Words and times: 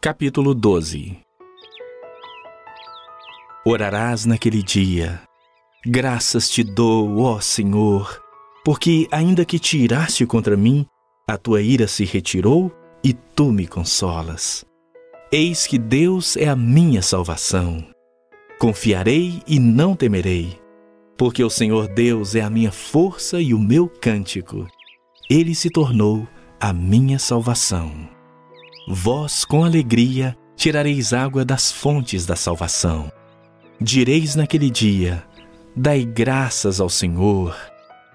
Capítulo 0.00 0.54
12 0.54 1.18
Orarás 3.66 4.24
naquele 4.26 4.62
dia. 4.62 5.20
Graças 5.84 6.48
te 6.48 6.62
dou, 6.62 7.18
ó 7.18 7.40
Senhor, 7.40 8.22
porque, 8.64 9.08
ainda 9.10 9.44
que 9.44 9.58
te 9.58 9.76
iraste 9.76 10.24
contra 10.24 10.56
mim, 10.56 10.86
a 11.28 11.36
tua 11.36 11.60
ira 11.62 11.88
se 11.88 12.04
retirou 12.04 12.72
e 13.02 13.12
tu 13.12 13.50
me 13.50 13.66
consolas. 13.66 14.64
Eis 15.32 15.66
que 15.66 15.76
Deus 15.76 16.36
é 16.36 16.46
a 16.46 16.54
minha 16.54 17.02
salvação. 17.02 17.84
Confiarei 18.56 19.42
e 19.48 19.58
não 19.58 19.96
temerei, 19.96 20.60
porque 21.16 21.42
o 21.42 21.50
Senhor 21.50 21.88
Deus 21.88 22.36
é 22.36 22.40
a 22.40 22.48
minha 22.48 22.70
força 22.70 23.40
e 23.40 23.52
o 23.52 23.58
meu 23.58 23.88
cântico. 23.88 24.64
Ele 25.28 25.56
se 25.56 25.68
tornou 25.68 26.24
a 26.60 26.72
minha 26.72 27.18
salvação. 27.18 28.16
Vós, 28.90 29.44
com 29.44 29.64
alegria, 29.64 30.34
tirareis 30.56 31.12
água 31.12 31.44
das 31.44 31.70
fontes 31.70 32.24
da 32.24 32.34
salvação. 32.34 33.12
Direis 33.78 34.34
naquele 34.34 34.70
dia: 34.70 35.22
Dai 35.76 36.06
graças 36.06 36.80
ao 36.80 36.88
Senhor, 36.88 37.54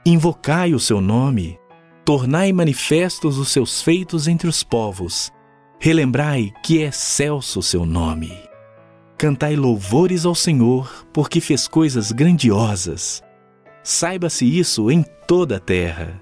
invocai 0.03 0.73
o 0.73 0.79
seu 0.79 0.99
nome, 0.99 1.59
tornai 2.03 2.51
manifestos 2.51 3.37
os 3.37 3.49
seus 3.49 3.83
feitos 3.83 4.27
entre 4.27 4.47
os 4.47 4.63
povos, 4.63 5.31
relembrai 5.79 6.51
que 6.63 6.81
é 6.81 6.87
excelso 6.87 7.59
o 7.59 7.63
seu 7.63 7.85
nome. 7.85 8.35
Cantai 9.15 9.55
louvores 9.55 10.25
ao 10.25 10.33
Senhor, 10.33 11.05
porque 11.13 11.39
fez 11.39 11.67
coisas 11.67 12.11
grandiosas. 12.11 13.21
Saiba-se 13.83 14.43
isso 14.43 14.89
em 14.89 15.05
toda 15.27 15.57
a 15.57 15.59
terra. 15.59 16.19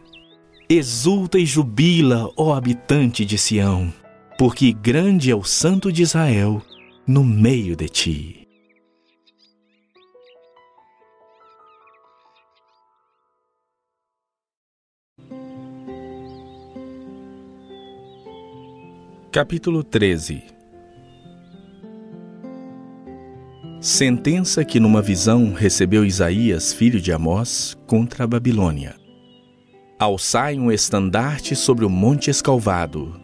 Exulta 0.70 1.40
e 1.40 1.46
jubila, 1.46 2.30
ó 2.36 2.54
habitante 2.54 3.24
de 3.24 3.38
Sião 3.38 3.94
porque 4.42 4.72
grande 4.72 5.30
é 5.30 5.36
o 5.36 5.44
Santo 5.44 5.92
de 5.92 6.02
Israel 6.02 6.64
no 7.06 7.24
meio 7.24 7.76
de 7.76 7.88
ti. 7.88 8.48
Capítulo 19.32 19.84
13 19.84 20.42
Sentença 23.80 24.66
que 24.66 24.80
numa 24.80 25.04
visão 25.04 25.54
recebeu 25.54 26.04
Isaías, 26.04 26.74
filho 26.74 27.00
de 27.00 27.12
Amós, 27.12 27.78
contra 27.86 28.24
a 28.24 28.28
Babilônia. 28.28 28.96
Alçai 30.00 30.58
um 30.58 30.72
estandarte 30.72 31.56
sobre 31.56 31.86
o 31.86 31.90
monte 31.92 32.32
escalvado, 32.32 33.21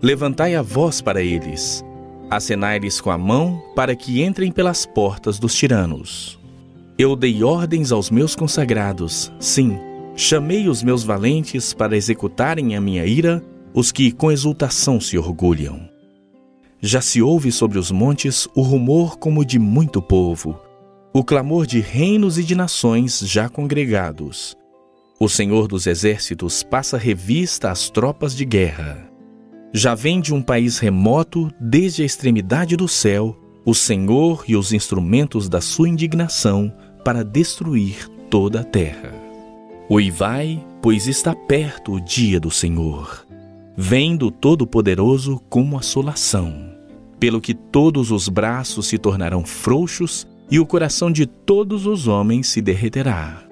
Levantai 0.00 0.54
a 0.54 0.62
voz 0.62 1.00
para 1.00 1.20
eles, 1.20 1.84
acenai-lhes 2.30 3.00
com 3.00 3.10
a 3.10 3.18
mão 3.18 3.60
para 3.74 3.96
que 3.96 4.22
entrem 4.22 4.52
pelas 4.52 4.86
portas 4.86 5.40
dos 5.40 5.56
tiranos. 5.56 6.38
Eu 6.96 7.16
dei 7.16 7.42
ordens 7.42 7.90
aos 7.90 8.08
meus 8.08 8.36
consagrados, 8.36 9.32
sim, 9.40 9.76
chamei 10.14 10.68
os 10.68 10.84
meus 10.84 11.02
valentes 11.02 11.74
para 11.74 11.96
executarem 11.96 12.76
a 12.76 12.80
minha 12.80 13.04
ira, 13.04 13.44
os 13.74 13.90
que 13.90 14.12
com 14.12 14.30
exultação 14.30 15.00
se 15.00 15.18
orgulham. 15.18 15.88
Já 16.80 17.00
se 17.00 17.20
ouve 17.20 17.50
sobre 17.50 17.76
os 17.76 17.90
montes 17.90 18.46
o 18.54 18.62
rumor 18.62 19.18
como 19.18 19.44
de 19.44 19.58
muito 19.58 20.00
povo, 20.00 20.60
o 21.12 21.24
clamor 21.24 21.66
de 21.66 21.80
reinos 21.80 22.38
e 22.38 22.44
de 22.44 22.54
nações 22.54 23.18
já 23.18 23.48
congregados. 23.48 24.56
O 25.18 25.28
Senhor 25.28 25.66
dos 25.66 25.88
Exércitos 25.88 26.62
passa 26.62 26.96
revista 26.96 27.72
às 27.72 27.90
tropas 27.90 28.36
de 28.36 28.44
guerra. 28.44 29.07
Já 29.72 29.94
vem 29.94 30.20
de 30.20 30.32
um 30.32 30.40
país 30.40 30.78
remoto, 30.78 31.52
desde 31.60 32.02
a 32.02 32.06
extremidade 32.06 32.76
do 32.76 32.88
céu, 32.88 33.36
o 33.64 33.74
Senhor 33.74 34.44
e 34.48 34.56
os 34.56 34.72
instrumentos 34.72 35.46
da 35.48 35.60
sua 35.60 35.88
indignação 35.88 36.72
para 37.04 37.22
destruir 37.22 38.08
toda 38.30 38.60
a 38.60 38.64
terra. 38.64 39.12
Uivai, 39.90 40.64
pois 40.80 41.06
está 41.06 41.34
perto 41.34 41.92
o 41.92 42.00
dia 42.00 42.40
do 42.40 42.50
Senhor. 42.50 43.26
Vem 43.76 44.16
do 44.16 44.30
Todo-Poderoso 44.30 45.40
como 45.50 45.78
assolação, 45.78 46.72
pelo 47.20 47.40
que 47.40 47.52
todos 47.52 48.10
os 48.10 48.28
braços 48.28 48.86
se 48.86 48.96
tornarão 48.96 49.44
frouxos 49.44 50.26
e 50.50 50.58
o 50.58 50.66
coração 50.66 51.12
de 51.12 51.26
todos 51.26 51.86
os 51.86 52.08
homens 52.08 52.48
se 52.48 52.62
derreterá. 52.62 53.42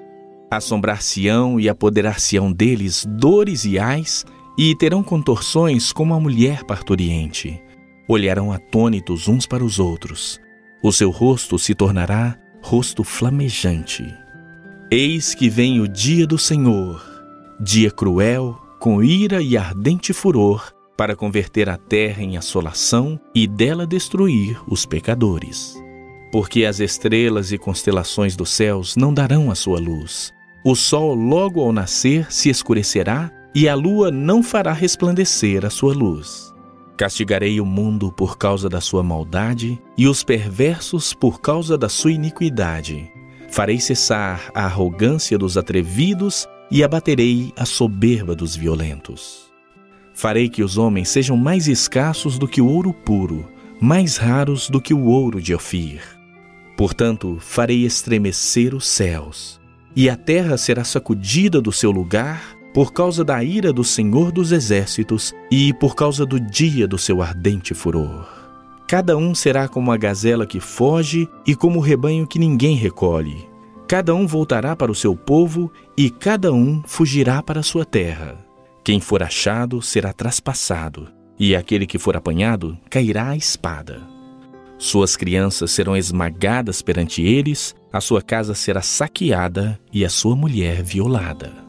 Assombrar-se-ão 0.51 1.61
e 1.61 1.69
apoderar-se-ão 1.69 2.51
deles 2.51 3.05
dores 3.07 3.65
e 3.67 3.79
ais 3.79 4.25
e 4.57 4.75
terão 4.75 5.03
contorções 5.03 5.93
como 5.93 6.15
a 6.15 6.21
mulher 6.21 6.65
parturiente. 6.65 7.63
Olharão 8.09 8.53
atônitos 8.53 9.29
uns 9.29 9.47
para 9.47 9.65
os 9.65 9.79
outros. 9.79 10.41
O 10.83 10.93
seu 10.93 11.11
rosto 11.11 11.59
se 11.59 11.75
tornará 11.75 12.39
rosto 12.63 13.05
flamejante. 13.05 14.05
Eis 14.91 15.35
que 15.35 15.49
vem 15.49 15.81
o 15.81 15.89
dia 15.89 16.27
do 16.27 16.39
Senhor, 16.39 17.05
dia 17.61 17.91
cruel, 17.91 18.57
com 18.79 19.03
ira 19.03 19.43
e 19.43 19.57
ardente 19.57 20.13
furor, 20.13 20.73
para 20.97 21.17
converter 21.17 21.69
a 21.69 21.77
terra 21.77 22.23
em 22.23 22.37
assolação 22.37 23.21
e 23.35 23.47
dela 23.47 23.87
destruir 23.87 24.59
os 24.67 24.87
pecadores. 24.87 25.75
Porque 26.33 26.65
as 26.65 26.81
estrelas 26.81 27.53
e 27.53 27.59
constelações 27.59 28.37
dos 28.37 28.51
céus 28.51 28.97
não 28.97 29.13
darão 29.13 29.51
a 29.51 29.55
sua 29.55 29.79
luz. 29.79 30.33
O 30.65 30.75
sol, 30.75 31.15
logo 31.15 31.61
ao 31.61 31.73
nascer, 31.73 32.33
se 32.33 32.49
escurecerá 32.49 33.31
e 33.57 33.71
a 33.71 33.75
lua 33.75 34.11
não 34.11 34.43
fará 34.43 34.71
resplandecer 34.71 35.65
a 35.65 35.71
sua 35.71 35.95
luz. 35.95 36.55
Castigarei 36.95 37.59
o 37.59 37.65
mundo 37.65 38.13
por 38.13 38.37
causa 38.37 38.69
da 38.69 38.83
sua 38.83 39.03
maldade 39.03 39.81
e 39.97 40.07
os 40.07 40.23
perversos 40.23 41.15
por 41.15 41.41
causa 41.41 41.79
da 41.79 41.89
sua 41.89 42.13
iniquidade. 42.13 43.11
Farei 43.51 43.81
cessar 43.81 44.51
a 44.55 44.67
arrogância 44.67 45.39
dos 45.39 45.57
atrevidos 45.57 46.47
e 46.71 46.85
abaterei 46.85 47.51
a 47.57 47.65
soberba 47.65 48.37
dos 48.37 48.55
violentos. 48.55 49.51
Farei 50.13 50.51
que 50.51 50.63
os 50.63 50.77
homens 50.77 51.09
sejam 51.09 51.35
mais 51.35 51.67
escassos 51.67 52.39
do 52.39 52.47
que 52.47 52.61
o 52.61 52.67
ouro 52.67 52.93
puro, 52.93 53.49
mais 53.81 54.19
raros 54.19 54.69
do 54.69 54.83
que 54.83 54.93
o 54.93 55.07
ouro 55.07 55.41
de 55.41 55.55
Ofir. 55.55 56.03
Portanto, 56.77 57.39
farei 57.41 57.87
estremecer 57.87 58.75
os 58.75 58.87
céus, 58.87 59.59
e 59.95 60.11
a 60.11 60.17
terra 60.17 60.59
será 60.59 60.85
sacudida 60.85 61.59
do 61.59 61.73
seu 61.73 61.91
lugar 61.91 62.56
por 62.77 62.93
causa 62.93 63.25
da 63.25 63.43
ira 63.43 63.73
do 63.73 63.83
Senhor 63.83 64.31
dos 64.31 64.53
Exércitos 64.53 65.35
e 65.51 65.73
por 65.73 65.95
causa 65.95 66.27
do 66.27 66.39
dia 66.39 66.87
do 66.87 66.99
seu 66.99 67.23
ardente 67.23 67.73
furor. 67.73 68.29
Cada 68.87 69.17
um 69.17 69.35
será 69.35 69.67
como 69.67 69.91
a 69.91 69.97
gazela 69.97 70.47
que 70.47 70.61
foge 70.61 71.27
e 71.47 71.57
como 71.57 71.79
o 71.79 71.83
rebanho 71.83 72.27
que 72.27 72.39
ninguém 72.39 72.77
recolhe. 72.77 73.49
Cada 73.89 74.15
um 74.15 74.27
voltará 74.27 74.77
para 74.77 74.93
o 74.93 74.95
seu 74.95 75.17
povo 75.17 75.73
e 75.97 76.11
cada 76.11 76.53
um 76.53 76.83
fugirá 76.85 77.43
para 77.43 77.61
a 77.61 77.63
sua 77.63 77.87
terra. 77.87 78.45
Quem 78.85 79.01
for 79.01 79.23
achado 79.23 79.81
será 79.81 80.13
traspassado, 80.13 81.09
e 81.39 81.57
aquele 81.57 81.87
que 81.87 81.99
for 81.99 82.15
apanhado 82.15 82.77
cairá 82.91 83.31
à 83.31 83.37
espada. 83.39 84.03
Suas 84.77 85.17
crianças 85.17 85.71
serão 85.71 85.97
esmagadas 85.97 86.83
perante 86.83 87.23
eles, 87.23 87.75
a 87.91 88.03
sua 88.03 88.21
casa 88.21 88.55
será 88.55 88.83
saqueada 88.83 89.81
e 89.91 90.05
a 90.05 90.11
sua 90.11 90.37
mulher 90.37 90.83
violada. 90.83 91.66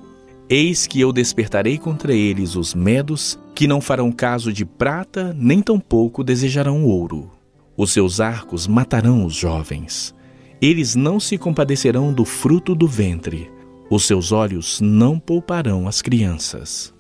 Eis 0.50 0.88
que 0.88 1.02
eu 1.02 1.12
despertarei 1.12 1.78
contra 1.78 2.13
eles 2.13 2.56
os 2.56 2.74
medos, 2.74 3.38
que 3.53 3.68
não 3.68 3.81
farão 3.81 4.13
caso 4.13 4.53
de 4.53 4.63
prata, 4.63 5.35
nem 5.38 5.62
tampouco 5.62 6.24
desejarão 6.24 6.85
ouro. 6.85 7.30
Os 7.75 7.91
seus 7.91 8.22
arcos 8.22 8.66
matarão 8.66 9.25
os 9.25 9.36
jovens. 9.36 10.16
Eles 10.62 10.96
não 10.96 11.19
se 11.19 11.38
compadecerão 11.38 12.13
do 12.13 12.24
fruto 12.24 12.74
do 12.74 12.88
ventre. 12.88 13.52
Os 13.90 14.06
seus 14.06 14.31
olhos 14.31 14.80
não 14.80 15.19
pouparão 15.19 15.86
as 15.86 16.02
crianças. 16.02 16.94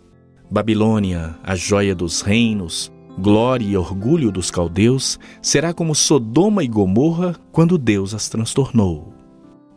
Babilônia, 0.51 1.37
a 1.41 1.55
joia 1.55 1.95
dos 1.95 2.19
reinos, 2.19 2.91
glória 3.17 3.65
e 3.65 3.77
orgulho 3.77 4.29
dos 4.29 4.51
caldeus, 4.51 5.17
será 5.41 5.73
como 5.73 5.95
Sodoma 5.95 6.65
e 6.65 6.67
Gomorra 6.67 7.33
quando 7.53 7.77
Deus 7.77 8.13
as 8.13 8.27
transtornou. 8.27 9.13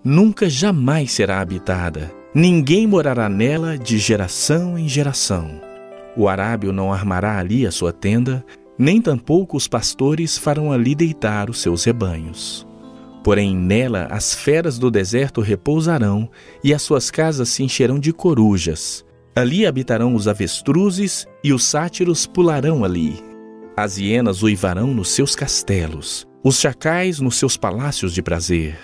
Nunca 0.03 0.51
jamais 0.51 1.13
será 1.13 1.41
habitada 1.41 2.20
Ninguém 2.33 2.87
morará 2.87 3.29
nela 3.29 3.77
de 3.77 3.99
geração 3.99 4.79
em 4.79 4.89
geração. 4.89 5.61
O 6.17 6.29
arábio 6.29 6.73
não 6.73 6.93
armará 6.93 7.37
ali 7.39 7.67
a 7.67 7.73
sua 7.73 7.93
tenda, 7.93 8.45
nem 8.79 9.03
tampouco 9.03 9.57
os 9.57 9.67
pastores 9.67 10.39
farão 10.39 10.71
ali 10.71 10.95
deitar 10.95 11.51
os 11.51 11.61
seus 11.61 11.83
rebanhos. 11.83 12.65
Porém, 13.25 13.57
nela 13.57 14.07
as 14.13 14.33
feras 14.33 14.79
do 14.79 14.93
deserto 14.93 15.41
repousarão, 15.41 16.31
e 16.63 16.73
as 16.73 16.83
suas 16.83 17.11
casas 17.11 17.49
se 17.49 17.65
encherão 17.65 17.99
de 17.99 18.13
corujas. 18.13 19.05
Ali 19.35 19.67
habitarão 19.67 20.15
os 20.15 20.29
avestruzes, 20.29 21.27
e 21.43 21.53
os 21.53 21.65
sátiros 21.65 22.27
pularão 22.27 22.85
ali. 22.85 23.19
As 23.77 23.99
hienas 23.99 24.41
uivarão 24.45 24.95
nos 24.95 25.11
seus 25.11 25.35
castelos, 25.35 26.29
os 26.45 26.61
chacais 26.61 27.19
nos 27.19 27.37
seus 27.37 27.57
palácios 27.57 28.15
de 28.15 28.23
prazer. 28.23 28.79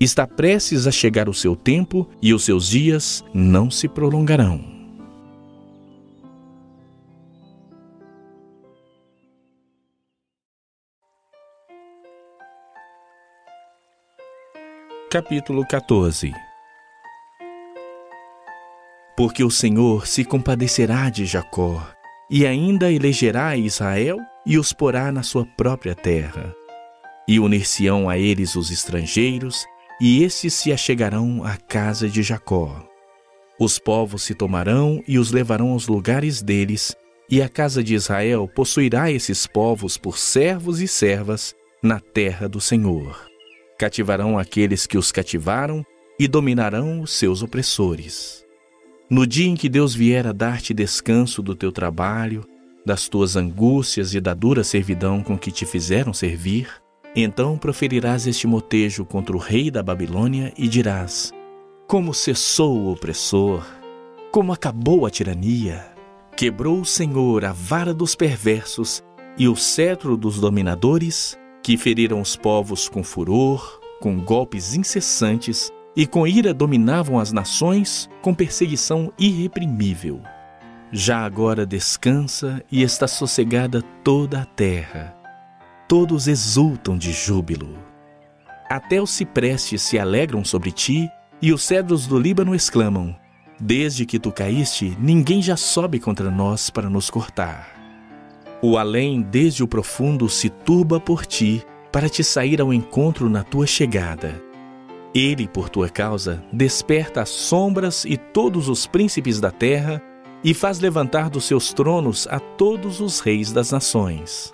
Está 0.00 0.28
prestes 0.28 0.86
a 0.86 0.92
chegar 0.92 1.28
o 1.28 1.34
seu 1.34 1.56
tempo 1.56 2.08
e 2.22 2.32
os 2.32 2.44
seus 2.44 2.68
dias 2.68 3.24
não 3.34 3.68
se 3.68 3.88
prolongarão. 3.88 4.78
Capítulo 15.10 15.66
14 15.66 16.32
Porque 19.16 19.42
o 19.42 19.50
Senhor 19.50 20.06
se 20.06 20.24
compadecerá 20.24 21.10
de 21.10 21.26
Jacó, 21.26 21.84
e 22.30 22.46
ainda 22.46 22.92
elegerá 22.92 23.56
Israel 23.56 24.18
e 24.46 24.58
os 24.58 24.72
porá 24.72 25.10
na 25.10 25.24
sua 25.24 25.44
própria 25.44 25.96
terra. 25.96 26.54
E 27.26 27.40
unir-se-ão 27.40 28.08
a 28.08 28.16
eles 28.16 28.54
os 28.54 28.70
estrangeiros, 28.70 29.66
e 30.00 30.22
estes 30.22 30.54
se 30.54 30.72
achegarão 30.72 31.42
à 31.44 31.56
casa 31.56 32.08
de 32.08 32.22
Jacó. 32.22 32.86
Os 33.58 33.78
povos 33.78 34.22
se 34.22 34.34
tomarão 34.34 35.02
e 35.06 35.18
os 35.18 35.32
levarão 35.32 35.70
aos 35.70 35.88
lugares 35.88 36.40
deles, 36.42 36.94
e 37.30 37.42
a 37.42 37.48
casa 37.48 37.82
de 37.82 37.94
Israel 37.94 38.48
possuirá 38.48 39.10
esses 39.10 39.46
povos 39.46 39.96
por 39.96 40.16
servos 40.16 40.80
e 40.80 40.88
servas 40.88 41.54
na 41.82 42.00
terra 42.00 42.48
do 42.48 42.60
Senhor 42.60 43.28
cativarão 43.78 44.36
aqueles 44.36 44.86
que 44.86 44.98
os 44.98 45.12
cativaram 45.12 45.86
e 46.18 46.26
dominarão 46.26 47.00
os 47.00 47.12
seus 47.12 47.42
opressores. 47.42 48.44
No 49.08 49.26
dia 49.26 49.46
em 49.46 49.54
que 49.54 49.68
Deus 49.68 49.94
vier 49.94 50.26
a 50.26 50.32
dar-te 50.32 50.74
descanso 50.74 51.40
do 51.40 51.54
teu 51.54 51.70
trabalho, 51.70 52.44
das 52.84 53.08
tuas 53.08 53.36
angústias 53.36 54.14
e 54.14 54.20
da 54.20 54.34
dura 54.34 54.64
servidão 54.64 55.22
com 55.22 55.38
que 55.38 55.52
te 55.52 55.64
fizeram 55.64 56.12
servir, 56.12 56.68
então 57.14 57.56
proferirás 57.56 58.26
este 58.26 58.46
motejo 58.46 59.04
contra 59.04 59.34
o 59.34 59.38
rei 59.38 59.70
da 59.70 59.82
Babilônia 59.82 60.52
e 60.56 60.68
dirás: 60.68 61.32
Como 61.86 62.14
cessou 62.14 62.78
o 62.78 62.92
opressor, 62.92 63.64
como 64.30 64.52
acabou 64.52 65.06
a 65.06 65.10
tirania, 65.10 65.86
quebrou 66.36 66.80
o 66.80 66.84
Senhor 66.84 67.44
a 67.44 67.52
vara 67.52 67.94
dos 67.94 68.14
perversos 68.14 69.02
e 69.36 69.48
o 69.48 69.56
cetro 69.56 70.16
dos 70.16 70.38
dominadores, 70.38 71.38
que 71.62 71.76
feriram 71.76 72.20
os 72.20 72.36
povos 72.36 72.88
com 72.88 73.02
furor, 73.02 73.80
com 74.00 74.20
golpes 74.20 74.74
incessantes 74.74 75.72
e 75.96 76.06
com 76.06 76.26
ira 76.26 76.54
dominavam 76.54 77.18
as 77.18 77.32
nações 77.32 78.08
com 78.22 78.34
perseguição 78.34 79.12
irreprimível. 79.18 80.20
Já 80.92 81.24
agora 81.24 81.66
descansa 81.66 82.62
e 82.70 82.82
está 82.82 83.08
sossegada 83.08 83.82
toda 84.02 84.42
a 84.42 84.44
terra. 84.44 85.17
Todos 85.88 86.28
exultam 86.28 86.98
de 86.98 87.12
júbilo. 87.12 87.78
Até 88.68 89.00
os 89.00 89.08
ciprestes 89.08 89.80
se 89.80 89.98
alegram 89.98 90.44
sobre 90.44 90.70
ti 90.70 91.08
e 91.40 91.50
os 91.50 91.62
cedros 91.62 92.06
do 92.06 92.18
Líbano 92.18 92.54
exclamam: 92.54 93.16
Desde 93.58 94.04
que 94.04 94.18
tu 94.18 94.30
caíste, 94.30 94.94
ninguém 95.00 95.40
já 95.40 95.56
sobe 95.56 95.98
contra 95.98 96.30
nós 96.30 96.68
para 96.68 96.90
nos 96.90 97.08
cortar. 97.08 97.74
O 98.60 98.76
além, 98.76 99.22
desde 99.22 99.64
o 99.64 99.66
profundo, 99.66 100.28
se 100.28 100.50
turba 100.50 101.00
por 101.00 101.24
ti, 101.24 101.64
para 101.90 102.06
te 102.06 102.22
sair 102.22 102.60
ao 102.60 102.70
encontro 102.70 103.30
na 103.30 103.42
tua 103.42 103.66
chegada. 103.66 104.42
Ele, 105.14 105.48
por 105.48 105.70
tua 105.70 105.88
causa, 105.88 106.44
desperta 106.52 107.22
as 107.22 107.30
sombras 107.30 108.04
e 108.04 108.18
todos 108.18 108.68
os 108.68 108.86
príncipes 108.86 109.40
da 109.40 109.50
terra 109.50 110.02
e 110.44 110.52
faz 110.52 110.80
levantar 110.80 111.30
dos 111.30 111.44
seus 111.44 111.72
tronos 111.72 112.28
a 112.30 112.38
todos 112.38 113.00
os 113.00 113.20
reis 113.20 113.52
das 113.52 113.72
nações. 113.72 114.52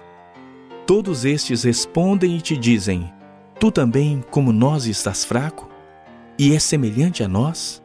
Todos 0.86 1.24
estes 1.24 1.62
respondem 1.62 2.36
e 2.36 2.40
te 2.40 2.56
dizem: 2.56 3.10
Tu 3.58 3.70
também, 3.70 4.22
como 4.30 4.52
nós, 4.52 4.86
estás 4.86 5.24
fraco? 5.24 5.68
E 6.38 6.54
é 6.54 6.58
semelhante 6.58 7.22
a 7.22 7.28
nós? 7.28 7.82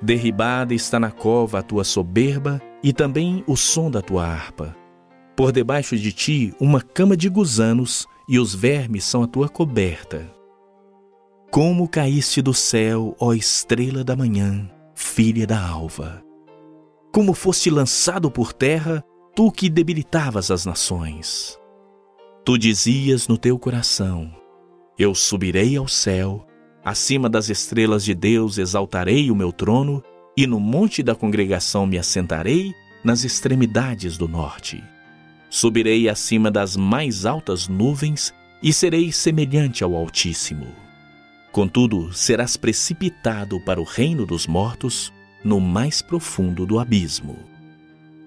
Derribada 0.00 0.72
está 0.72 1.00
na 1.00 1.10
cova 1.10 1.58
a 1.58 1.62
tua 1.62 1.82
soberba 1.82 2.62
e 2.82 2.92
também 2.92 3.42
o 3.46 3.56
som 3.56 3.90
da 3.90 4.00
tua 4.00 4.24
harpa. 4.24 4.76
Por 5.36 5.50
debaixo 5.50 5.96
de 5.96 6.12
ti 6.12 6.54
uma 6.60 6.80
cama 6.80 7.16
de 7.16 7.28
gusanos 7.28 8.06
e 8.28 8.38
os 8.38 8.54
vermes 8.54 9.04
são 9.04 9.22
a 9.22 9.26
tua 9.26 9.48
coberta. 9.48 10.30
Como 11.50 11.88
caíste 11.88 12.40
do 12.40 12.54
céu, 12.54 13.16
ó 13.18 13.32
estrela 13.32 14.04
da 14.04 14.14
manhã, 14.14 14.70
filha 14.94 15.46
da 15.46 15.60
alva. 15.60 16.22
Como 17.10 17.32
foste 17.32 17.70
lançado 17.70 18.30
por 18.30 18.52
terra, 18.52 19.02
tu 19.34 19.50
que 19.50 19.68
debilitavas 19.68 20.50
as 20.50 20.66
nações. 20.66 21.57
Tu 22.48 22.56
dizias 22.56 23.28
no 23.28 23.36
teu 23.36 23.58
coração: 23.58 24.34
Eu 24.98 25.14
subirei 25.14 25.76
ao 25.76 25.86
céu, 25.86 26.46
acima 26.82 27.28
das 27.28 27.50
estrelas 27.50 28.02
de 28.02 28.14
Deus 28.14 28.56
exaltarei 28.56 29.30
o 29.30 29.36
meu 29.36 29.52
trono, 29.52 30.02
e 30.34 30.46
no 30.46 30.58
monte 30.58 31.02
da 31.02 31.14
congregação 31.14 31.86
me 31.86 31.98
assentarei 31.98 32.72
nas 33.04 33.22
extremidades 33.22 34.16
do 34.16 34.26
norte. 34.26 34.82
Subirei 35.50 36.08
acima 36.08 36.50
das 36.50 36.74
mais 36.74 37.26
altas 37.26 37.68
nuvens 37.68 38.32
e 38.62 38.72
serei 38.72 39.12
semelhante 39.12 39.84
ao 39.84 39.94
Altíssimo. 39.94 40.68
Contudo, 41.52 42.14
serás 42.14 42.56
precipitado 42.56 43.60
para 43.60 43.78
o 43.78 43.84
reino 43.84 44.24
dos 44.24 44.46
mortos, 44.46 45.12
no 45.44 45.60
mais 45.60 46.00
profundo 46.00 46.64
do 46.64 46.78
abismo. 46.78 47.36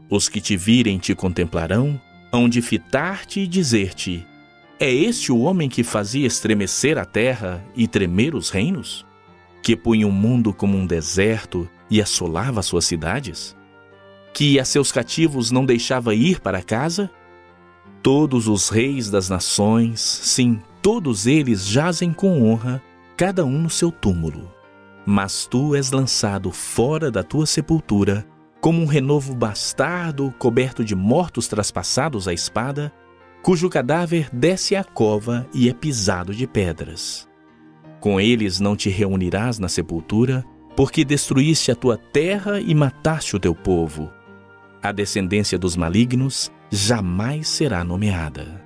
Os 0.08 0.30
que 0.30 0.40
te 0.40 0.56
virem 0.56 1.00
te 1.00 1.16
contemplarão, 1.16 2.00
hão 2.32 2.48
de 2.48 2.62
fitar-te 2.62 3.42
e 3.42 3.48
dizer-te: 3.48 4.26
É 4.80 4.92
este 4.92 5.32
o 5.32 5.40
homem 5.40 5.70
que 5.70 5.84
fazia 5.84 6.28
estremecer 6.28 6.98
a 6.98 7.06
terra 7.06 7.64
e 7.76 7.88
tremer 7.88 8.36
os 8.36 8.50
reinos? 8.50 9.06
Que 9.62 9.76
punha 9.76 10.08
o 10.08 10.12
mundo 10.12 10.54
como 10.54 10.78
um 10.78 10.86
deserto 10.86 11.70
e 11.90 12.02
assolava 12.02 12.62
suas 12.62 12.86
cidades? 12.86 13.56
que 14.34 14.60
a 14.60 14.66
seus 14.66 14.92
cativos 14.92 15.52
não 15.52 15.66
deixava 15.66 16.16
ir 16.16 16.40
para 16.40 16.62
casa? 16.62 17.10
Todos 18.02 18.48
os 18.48 18.70
reis 18.70 19.10
das 19.10 19.30
nações, 19.30 20.00
sim, 20.00 20.60
todos 20.82 21.28
eles 21.28 21.66
jazem 21.66 22.12
com 22.14 22.44
honra, 22.44 22.82
cada 23.16 23.46
um 23.46 23.60
no 23.60 23.70
seu 23.70 23.92
túmulo. 23.92 24.52
Mas 25.06 25.46
tu 25.46 25.76
és 25.76 25.92
lançado 25.92 26.52
fora 26.52 27.12
da 27.12 27.24
tua 27.24 27.46
sepultura, 27.46 28.26
como 28.62 28.82
um 28.82 28.86
renovo 28.86 29.36
bastardo 29.36 30.34
coberto 30.38 30.86
de 30.86 30.96
mortos 30.96 31.48
traspassados 31.48 32.28
à 32.28 32.34
espada, 32.34 32.94
cujo 33.42 33.70
cadáver 33.70 34.30
desce 34.32 34.76
à 34.76 34.84
cova 34.84 35.48
e 35.54 35.68
é 35.68 35.74
pisado 35.74 36.34
de 36.34 36.48
pedras. 36.48 37.28
Com 38.00 38.22
eles 38.22 38.60
não 38.60 38.76
te 38.76 38.90
reunirás 38.90 39.60
na 39.60 39.68
sepultura, 39.68 40.46
porque 40.76 41.04
destruíste 41.04 41.72
a 41.72 41.76
tua 41.76 41.98
terra 41.98 42.62
e 42.62 42.74
mataste 42.74 43.36
o 43.36 43.40
teu 43.40 43.54
povo 43.54 44.10
a 44.82 44.92
descendência 44.92 45.60
dos 45.60 45.76
malignos 45.76 46.52
jamais 46.72 47.48
será 47.48 47.84
nomeada. 47.84 48.62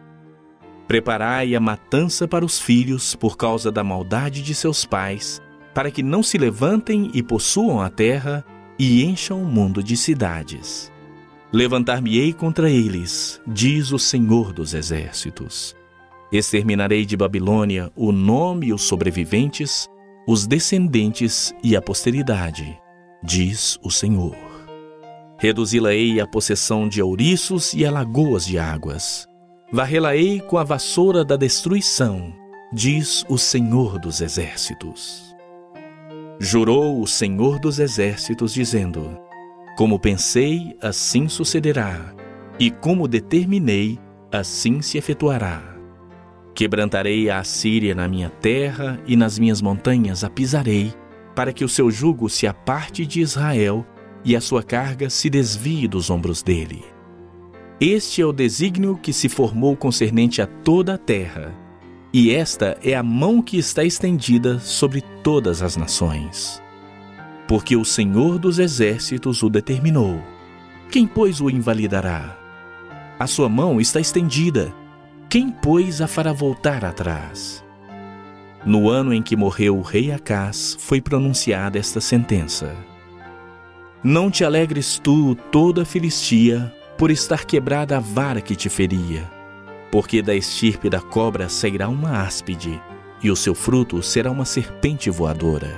Preparai 0.88 1.55
a 1.55 1.60
matança 1.60 2.27
para 2.27 2.46
os 2.46 2.60
filhos 2.60 3.15
por 3.15 3.36
causa 3.36 3.72
da 3.72 3.84
maldade 3.84 4.41
de 4.41 4.55
seus 4.55 4.86
pais, 4.86 5.41
para 5.74 5.91
que 5.91 6.01
não 6.01 6.24
se 6.24 6.38
levantem 6.38 7.12
e 7.13 7.22
possuam 7.22 7.81
a 7.81 7.89
terra 7.89 8.46
e 8.77 9.03
encham 9.03 9.41
o 9.41 9.46
mundo 9.46 9.82
de 9.82 9.96
cidades. 9.96 10.91
Levantar-me-ei 11.51 12.34
contra 12.34 12.70
eles, 12.70 13.41
diz 13.48 13.91
o 13.91 14.00
Senhor 14.00 14.51
dos 14.51 14.74
Exércitos. 14.74 15.75
Exterminarei 16.32 17.05
de 17.05 17.15
Babilônia 17.15 17.91
o 17.96 18.12
nome 18.12 18.67
e 18.67 18.74
os 18.74 18.82
sobreviventes, 18.82 19.88
os 20.27 20.46
descendentes 20.46 21.53
e 21.63 21.75
a 21.75 21.82
posteridade, 21.82 22.77
diz 23.24 23.79
o 23.82 23.89
Senhor. 23.89 24.36
Reduzi-la-ei 25.38 26.20
à 26.20 26.27
possessão 26.27 26.89
de 26.89 27.01
ouriços 27.01 27.74
e 27.74 27.86
a 27.86 27.91
lagoas 27.91 28.46
de 28.46 28.58
águas. 28.58 29.27
Varrê-la-ei 29.72 30.41
com 30.41 30.58
a 30.58 30.63
vassoura 30.63 31.24
da 31.24 31.36
destruição, 31.36 32.34
diz 32.74 33.24
o 33.29 33.38
Senhor 33.38 34.00
dos 34.00 34.22
Exércitos. 34.22 35.25
Jurou 36.39 37.01
o 37.01 37.08
Senhor 37.08 37.60
dos 37.60 37.80
Exércitos, 37.80 38.54
dizendo: 38.54 39.18
Como 39.77 39.98
pensei, 39.98 40.75
assim 40.82 41.30
sucederá, 41.30 42.13
e 42.60 42.70
como 42.70 43.08
determinei, 43.08 43.98
assim 44.32 44.82
se 44.82 44.98
efetuará. 44.98 45.75
Quebrantarei 46.54 47.30
a 47.30 47.39
Assíria 47.39 47.96
na 47.96 48.08
minha 48.08 48.30
terra 48.30 49.00
e 49.08 49.15
nas 49.15 49.39
minhas 49.39 49.62
montanhas 49.62 50.24
a 50.24 50.30
pisarei, 50.30 50.94
para 51.34 51.54
que 51.54 51.63
o 51.63 51.70
seu 51.70 51.89
jugo 51.89 52.30
se 52.30 52.46
aparte 52.46 53.06
de 53.06 53.22
Israel 53.22 53.86
e 54.24 54.36
a 54.36 54.42
sua 54.42 54.63
carga 54.63 55.10
se 55.10 55.30
desvie 55.30 55.88
dos 55.88 56.10
ombros 56.10 56.42
dele. 56.44 56.84
Este 57.80 58.22
é 58.22 58.25
o 58.25 58.34
desígnio 58.34 58.98
que 58.98 59.13
se 59.13 59.30
formou 59.30 59.75
concernente 59.75 60.42
a 60.42 60.48
toda 60.48 60.96
a 60.96 60.98
terra, 60.98 61.54
e 62.17 62.34
esta 62.34 62.77
é 62.81 62.95
a 62.95 63.03
mão 63.03 63.41
que 63.41 63.57
está 63.57 63.84
estendida 63.84 64.57
sobre 64.57 65.01
todas 65.22 65.62
as 65.62 65.75
nações. 65.75 66.63
Porque 67.45 67.75
o 67.75 67.84
Senhor 67.84 68.39
dos 68.39 68.57
Exércitos 68.57 69.43
o 69.43 69.50
determinou. 69.50 70.24
Quem, 70.89 71.05
pois, 71.05 71.41
o 71.41 71.50
invalidará? 71.50 72.39
A 73.19 73.27
sua 73.27 73.50
mão 73.50 73.81
está 73.81 74.00
estendida. 74.00 74.74
Quem, 75.27 75.51
pois, 75.51 76.00
a 76.00 76.07
fará 76.07 76.31
voltar 76.31 76.86
atrás? 76.86 77.62
No 78.65 78.89
ano 78.89 79.13
em 79.13 79.22
que 79.22 79.36
morreu 79.36 79.77
o 79.77 79.81
rei 79.81 80.13
Acás, 80.13 80.77
foi 80.79 81.01
pronunciada 81.01 81.77
esta 81.77 82.00
sentença. 82.00 82.74
Não 84.01 84.31
te 84.31 84.45
alegres 84.45 84.98
tu, 85.00 85.36
toda 85.51 85.84
Filistia, 85.84 86.74
por 86.98 87.12
estar 87.12 87.43
quebrada 87.43 87.98
a 87.98 88.00
vara 88.00 88.39
que 88.39 88.55
te 88.55 88.69
feria, 88.69 89.29
porque 89.96 90.22
da 90.22 90.36
estirpe 90.36 90.90
da 90.90 91.00
cobra 91.00 91.48
sairá 91.48 91.88
uma 91.88 92.22
áspide, 92.22 92.84
e 93.24 93.32
o 93.32 93.36
seu 93.36 93.56
fruto 93.56 94.04
será 94.04 94.30
uma 94.30 94.44
serpente 94.44 95.10
voadora. 95.10 95.74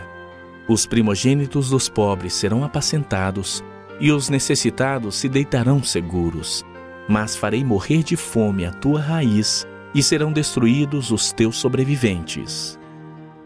Os 0.67 0.87
primogênitos 0.87 1.69
dos 1.69 1.87
pobres 1.87 2.33
serão 2.33 2.63
apacentados, 2.63 3.63
e 3.99 4.11
os 4.11 4.27
necessitados 4.27 5.17
se 5.17 5.29
deitarão 5.29 5.83
seguros. 5.83 6.65
Mas 7.07 7.35
farei 7.35 7.63
morrer 7.63 8.01
de 8.01 8.17
fome 8.17 8.65
a 8.65 8.71
tua 8.71 8.99
raiz, 8.99 9.67
e 9.93 10.01
serão 10.01 10.33
destruídos 10.33 11.11
os 11.11 11.31
teus 11.31 11.55
sobreviventes. 11.55 12.79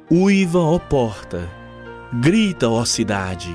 Uiva, 0.09 0.59
ó 0.59 0.79
porta, 0.79 1.49
grita, 2.13 2.69
ó 2.69 2.85
cidade, 2.85 3.53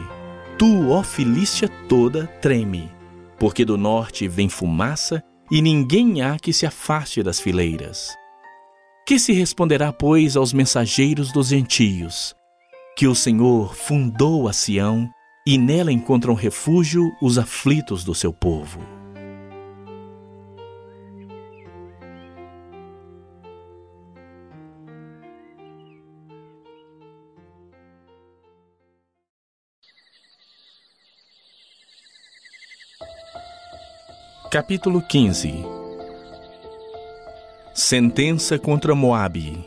tu, 0.59 0.91
ó 0.91 1.03
Filístia 1.03 1.71
toda, 1.89 2.27
treme, 2.43 2.93
porque 3.39 3.65
do 3.65 3.79
norte 3.79 4.29
vem 4.29 4.51
fumaça, 4.51 5.25
e 5.51 5.63
ninguém 5.63 6.23
há 6.23 6.39
que 6.39 6.53
se 6.53 6.67
afaste 6.67 7.23
das 7.23 7.41
fileiras. 7.41 8.15
Que 9.07 9.19
se 9.19 9.33
responderá, 9.33 9.93
pois, 9.93 10.37
aos 10.37 10.53
mensageiros 10.53 11.33
dos 11.33 11.49
gentios? 11.49 12.35
Que 12.97 13.07
o 13.07 13.15
Senhor 13.15 13.75
fundou 13.75 14.49
a 14.49 14.53
Sião 14.53 15.09
e 15.47 15.57
nela 15.57 15.93
encontram 15.93 16.35
refúgio 16.35 17.13
os 17.23 17.39
aflitos 17.39 18.03
do 18.03 18.15
seu 18.15 18.33
povo. 18.33 18.96
Capítulo 34.51 35.03
15 35.03 35.65
Sentença 37.75 38.57
contra 38.57 38.95
Moabe. 38.95 39.59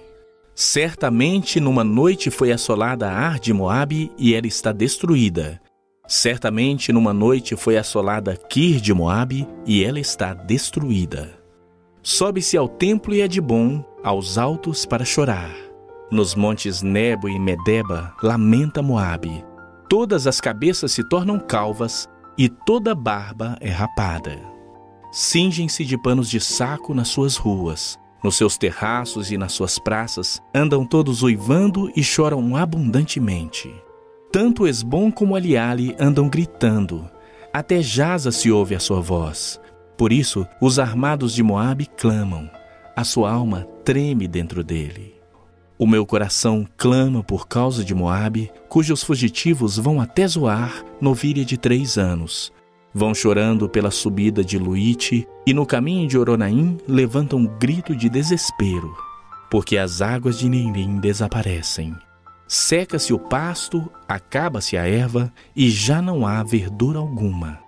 Certamente 0.55 1.59
numa 1.59 1.83
noite 1.83 2.31
foi 2.31 2.53
assolada 2.53 3.09
a 3.09 3.11
Ar 3.11 3.39
de 3.39 3.51
Moabe 3.51 4.09
e 4.17 4.33
ela 4.33 4.47
está 4.47 4.71
destruída. 4.71 5.59
Certamente 6.07 6.93
numa 6.93 7.11
noite 7.11 7.57
foi 7.57 7.75
assolada 7.75 8.37
Kir 8.37 8.79
de 8.79 8.93
Moabe 8.93 9.45
e 9.65 9.83
ela 9.83 9.99
está 9.99 10.33
destruída. 10.33 11.37
Sobe-se 12.01 12.55
ao 12.55 12.69
templo 12.69 13.13
e 13.13 13.19
é 13.19 13.27
de 13.27 13.41
bom, 13.41 13.83
aos 14.01 14.37
altos 14.37 14.85
para 14.85 15.03
chorar. 15.03 15.53
Nos 16.09 16.35
montes 16.35 16.81
Nebo 16.81 17.27
e 17.27 17.37
Medeba 17.37 18.15
lamenta 18.23 18.81
Moabe. 18.81 19.43
Todas 19.89 20.25
as 20.25 20.39
cabeças 20.39 20.93
se 20.93 21.03
tornam 21.03 21.37
calvas 21.37 22.07
e 22.37 22.47
toda 22.47 22.95
barba 22.95 23.57
é 23.59 23.69
rapada 23.69 24.48
cingem-se 25.11 25.83
de 25.83 25.97
panos 25.97 26.29
de 26.29 26.39
saco 26.39 26.93
nas 26.93 27.07
suas 27.07 27.35
ruas. 27.35 27.99
Nos 28.23 28.35
seus 28.35 28.57
terraços 28.57 29.31
e 29.31 29.37
nas 29.37 29.53
suas 29.53 29.79
praças 29.79 30.41
andam 30.53 30.85
todos 30.85 31.23
uivando 31.23 31.91
e 31.95 32.03
choram 32.03 32.55
abundantemente. 32.55 33.73
Tanto 34.31 34.67
Esbom 34.67 35.11
como 35.11 35.35
Aliale 35.35 35.95
andam 35.99 36.27
gritando. 36.27 37.09
Até 37.53 37.81
Jaza 37.81 38.31
se 38.31 38.51
ouve 38.51 38.75
a 38.75 38.79
sua 38.79 38.99
voz. 38.99 39.59
Por 39.97 40.13
isso, 40.13 40.45
os 40.61 40.77
armados 40.77 41.33
de 41.33 41.41
Moabe 41.41 41.85
clamam. 41.85 42.49
A 42.95 43.03
sua 43.03 43.31
alma 43.31 43.65
treme 43.83 44.27
dentro 44.27 44.63
dele. 44.63 45.15
O 45.77 45.87
meu 45.87 46.05
coração 46.05 46.67
clama 46.77 47.23
por 47.23 47.47
causa 47.47 47.85
de 47.85 47.95
Moabe, 47.95 48.51
cujos 48.67 49.01
fugitivos 49.01 49.77
vão 49.77 50.01
até 50.01 50.27
Zoar, 50.27 50.83
novilha 50.99 51.45
de 51.45 51.57
três 51.57 51.97
anos 51.97 52.51
Vão 52.93 53.13
chorando 53.13 53.69
pela 53.69 53.91
subida 53.91 54.43
de 54.43 54.57
Luite 54.57 55.27
e 55.45 55.53
no 55.53 55.65
caminho 55.65 56.07
de 56.07 56.17
Oronaim 56.17 56.77
levantam 56.87 57.39
um 57.39 57.45
grito 57.45 57.95
de 57.95 58.09
desespero, 58.09 58.95
porque 59.49 59.77
as 59.77 60.01
águas 60.01 60.39
de 60.39 60.49
Neirim 60.49 60.97
desaparecem. 60.97 61.95
Seca-se 62.47 63.13
o 63.13 63.19
pasto, 63.19 63.87
acaba-se 64.07 64.75
a 64.75 64.87
erva 64.87 65.31
e 65.55 65.69
já 65.69 66.01
não 66.01 66.25
há 66.25 66.41
verdura 66.41 66.97
alguma. 66.97 67.59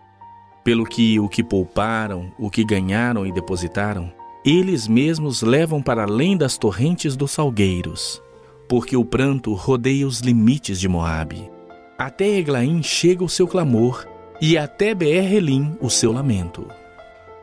Pelo 0.63 0.85
que 0.85 1.19
o 1.19 1.29
que 1.29 1.43
pouparam, 1.43 2.31
o 2.39 2.49
que 2.49 2.63
ganharam 2.63 3.25
e 3.25 3.31
depositaram, 3.31 4.11
eles 4.43 4.87
mesmos 4.87 5.43
levam 5.43 5.83
para 5.83 6.03
além 6.03 6.35
das 6.35 6.57
torrentes 6.57 7.15
dos 7.15 7.29
salgueiros, 7.29 8.19
porque 8.67 8.97
o 8.97 9.05
pranto 9.05 9.53
rodeia 9.53 10.07
os 10.07 10.19
limites 10.19 10.79
de 10.79 10.87
Moabe. 10.87 11.47
Até 11.95 12.27
Eglaim 12.39 12.81
chega 12.81 13.23
o 13.23 13.29
seu 13.29 13.47
clamor 13.47 14.07
e 14.41 14.57
até 14.57 14.95
Beer-Elim 14.95 15.77
o 15.79 15.89
seu 15.89 16.11
lamento. 16.11 16.67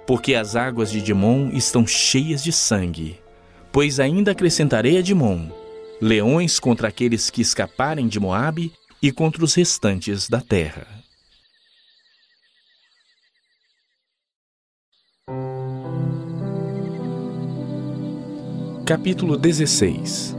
Porque 0.04 0.34
as 0.34 0.56
águas 0.56 0.90
de 0.90 1.00
Dimon 1.00 1.50
estão 1.52 1.86
cheias 1.86 2.42
de 2.42 2.50
sangue, 2.50 3.20
pois 3.70 4.00
ainda 4.00 4.32
acrescentarei 4.32 4.98
a 4.98 5.02
Dimon 5.02 5.48
leões 6.00 6.58
contra 6.58 6.88
aqueles 6.88 7.30
que 7.30 7.42
escaparem 7.42 8.06
de 8.06 8.20
Moabe 8.20 8.72
e 9.02 9.10
contra 9.12 9.44
os 9.44 9.54
restantes 9.54 10.28
da 10.28 10.40
terra. 10.40 10.86
Capítulo 18.86 19.36
16 19.36 20.37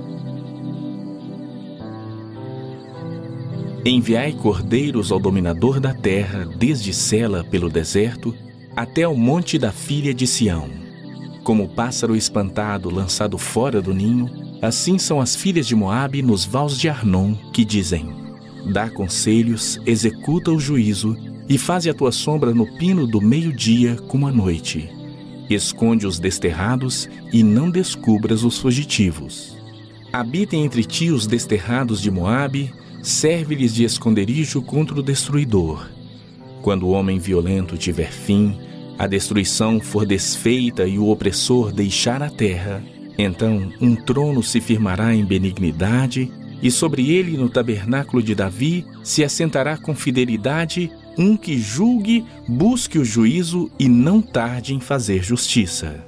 Enviai 3.86 4.34
cordeiros 4.34 5.10
ao 5.10 5.20
dominador 5.20 5.80
da 5.80 5.94
terra, 5.94 6.46
desde 6.58 6.94
Sela 6.94 7.46
pelo 7.46 7.70
deserto, 7.70 8.36
até 8.76 9.04
ao 9.04 9.16
monte 9.16 9.58
da 9.58 9.72
filha 9.72 10.14
de 10.14 10.28
Sião. 10.28 10.70
Como 11.44 11.64
o 11.64 11.70
pássaro 11.70 12.14
espantado 12.14 12.90
lançado 12.90 13.38
fora 13.38 13.82
do 13.82 13.94
ninho, 13.94 14.30
assim 14.62 14.98
são 14.98 15.22
as 15.22 15.34
filhas 15.34 15.66
de 15.66 15.76
Moabe 15.76 16.22
nos 16.22 16.44
vales 16.44 16.78
de 16.78 16.90
Arnon, 16.90 17.34
que 17.54 17.64
dizem: 17.64 18.14
Dá 18.72 18.90
conselhos, 18.90 19.80
executa 19.86 20.52
o 20.52 20.60
juízo, 20.60 21.16
e 21.48 21.58
faze 21.58 21.90
a 21.90 21.94
tua 21.94 22.12
sombra 22.12 22.54
no 22.54 22.68
pino 22.78 23.08
do 23.08 23.22
meio-dia 23.22 23.96
como 24.08 24.28
a 24.28 24.32
noite. 24.32 24.90
Esconde 25.50 26.06
os 26.06 26.20
desterrados 26.20 27.10
e 27.32 27.42
não 27.44 27.72
descubras 27.72 28.44
os 28.44 28.60
fugitivos. 28.60 29.58
Habitem 30.12 30.66
entre 30.66 30.84
ti 30.84 31.10
os 31.10 31.26
desterrados 31.26 32.02
de 32.02 32.12
Moabe, 32.12 32.72
serve-lhes 33.02 33.74
de 33.74 33.84
esconderijo 33.84 34.62
contra 34.62 35.00
o 35.00 35.04
destruidor. 35.04 35.90
Quando 36.62 36.88
o 36.88 36.92
homem 36.92 37.20
violento 37.20 37.78
tiver 37.78 38.12
fim, 38.12 38.58
a 38.98 39.08
destruição 39.08 39.80
for 39.80 40.06
desfeita 40.06 40.86
e 40.86 41.00
o 41.00 41.10
opressor 41.10 41.72
deixar 41.72 42.22
a 42.22 42.30
terra, 42.30 42.84
então 43.18 43.72
um 43.80 43.96
trono 43.96 44.44
se 44.44 44.60
firmará 44.60 45.16
em 45.16 45.26
benignidade, 45.26 46.32
e 46.62 46.70
sobre 46.70 47.10
ele, 47.12 47.38
no 47.38 47.50
tabernáculo 47.50 48.22
de 48.22 48.36
Davi, 48.36 48.86
se 49.04 49.24
assentará 49.24 49.78
com 49.78 49.96
fidelidade 49.96 50.92
um 51.18 51.38
que 51.38 51.58
julgue, 51.58 52.26
busque 52.48 53.00
o 53.00 53.06
juízo 53.06 53.72
e 53.80 53.88
não 53.88 54.22
tarde 54.22 54.74
em 54.74 54.80
fazer 54.80 55.24
justiça. 55.24 56.06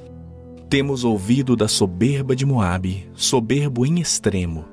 Temos 0.69 1.03
ouvido 1.03 1.55
da 1.55 1.67
soberba 1.67 2.33
de 2.35 2.45
Moabe, 2.45 3.09
soberbo 3.13 3.85
em 3.85 3.99
extremo, 3.99 4.65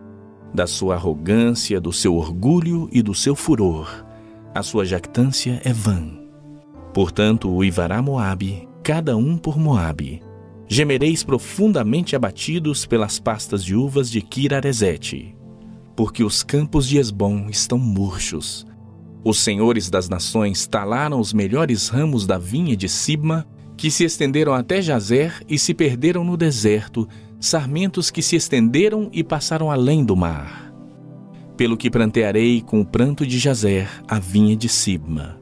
da 0.52 0.66
sua 0.66 0.94
arrogância, 0.94 1.80
do 1.80 1.92
seu 1.92 2.14
orgulho 2.16 2.88
e 2.92 3.02
do 3.02 3.14
seu 3.14 3.34
furor. 3.34 4.04
A 4.54 4.62
sua 4.62 4.84
jactância 4.84 5.60
é 5.64 5.72
vã. 5.72 6.18
Portanto, 6.92 7.50
uivará 7.50 8.00
Moabe, 8.02 8.68
cada 8.82 9.16
um 9.16 9.36
por 9.36 9.58
Moabe. 9.58 10.22
Gemereis 10.66 11.22
profundamente 11.22 12.16
abatidos 12.16 12.84
pelas 12.84 13.18
pastas 13.18 13.64
de 13.64 13.74
uvas 13.74 14.10
de 14.10 14.20
Kiraresete, 14.20 15.34
porque 15.96 16.22
os 16.22 16.42
campos 16.42 16.86
de 16.86 16.98
Esbom 16.98 17.48
estão 17.48 17.78
murchos. 17.78 18.66
Os 19.24 19.38
senhores 19.40 19.90
das 19.90 20.08
nações 20.08 20.66
talaram 20.66 21.20
os 21.20 21.32
melhores 21.32 21.88
ramos 21.88 22.26
da 22.26 22.38
vinha 22.38 22.76
de 22.76 22.88
Sibma, 22.88 23.46
que 23.76 23.90
se 23.90 24.04
estenderam 24.04 24.52
até 24.52 24.82
Jazer 24.82 25.42
e 25.48 25.58
se 25.58 25.72
perderam 25.72 26.24
no 26.24 26.36
deserto, 26.36 27.08
sarmentos 27.40 28.10
que 28.10 28.20
se 28.20 28.36
estenderam 28.36 29.08
e 29.12 29.22
passaram 29.22 29.70
além 29.70 30.04
do 30.04 30.16
mar. 30.16 30.72
Pelo 31.56 31.76
que 31.76 31.90
prantearei 31.90 32.60
com 32.60 32.80
o 32.80 32.86
pranto 32.86 33.26
de 33.26 33.38
Jazer 33.38 33.88
a 34.08 34.18
vinha 34.18 34.56
de 34.56 34.68
Sibma. 34.68 35.38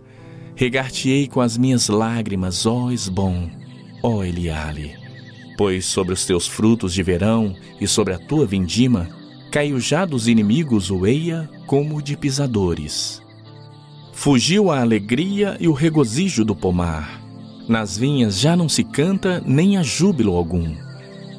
Regar-te-ei 0.54 1.26
com 1.26 1.40
as 1.40 1.56
minhas 1.58 1.88
lágrimas, 1.88 2.64
ó 2.66 2.90
Esbom, 2.90 3.50
ó 4.02 4.24
Eliale. 4.24 4.94
Pois 5.58 5.86
sobre 5.86 6.12
os 6.12 6.24
teus 6.24 6.46
frutos 6.46 6.92
de 6.92 7.02
verão 7.02 7.54
e 7.80 7.86
sobre 7.86 8.14
a 8.14 8.18
tua 8.18 8.46
vindima, 8.46 9.08
caiu 9.50 9.80
já 9.80 10.04
dos 10.04 10.28
inimigos 10.28 10.90
o 10.90 11.06
eia 11.06 11.48
como 11.66 12.02
de 12.02 12.16
pisadores. 12.16 13.22
Fugiu 14.12 14.70
a 14.70 14.80
alegria 14.80 15.56
e 15.60 15.68
o 15.68 15.72
regozijo 15.72 16.44
do 16.44 16.54
pomar. 16.56 17.22
Nas 17.68 17.96
vinhas 17.96 18.38
já 18.38 18.56
não 18.56 18.68
se 18.68 18.84
canta 18.84 19.42
nem 19.44 19.76
há 19.76 19.82
júbilo 19.82 20.36
algum 20.36 20.85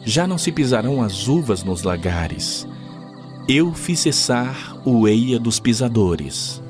já 0.08 0.26
não 0.26 0.38
se 0.38 0.54
pisarão 0.54 1.02
as 1.02 1.28
uvas 1.28 1.66
nos 1.66 1.84
lagares. 1.84 2.66
Eu 3.46 3.74
fiz 3.74 4.00
cessar 4.00 4.78
o 4.86 5.06
eia 5.06 5.38
dos 5.38 5.60
pisadores. 5.60 6.64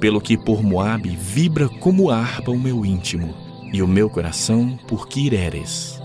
Pelo 0.00 0.20
que 0.20 0.36
por 0.36 0.64
Moabe 0.64 1.10
vibra 1.10 1.68
como 1.68 2.10
harpa 2.10 2.50
o 2.50 2.58
meu 2.58 2.84
íntimo, 2.84 3.32
e 3.72 3.80
o 3.80 3.86
meu 3.86 4.10
coração 4.10 4.76
por 4.88 5.06
Quireres. 5.06 6.02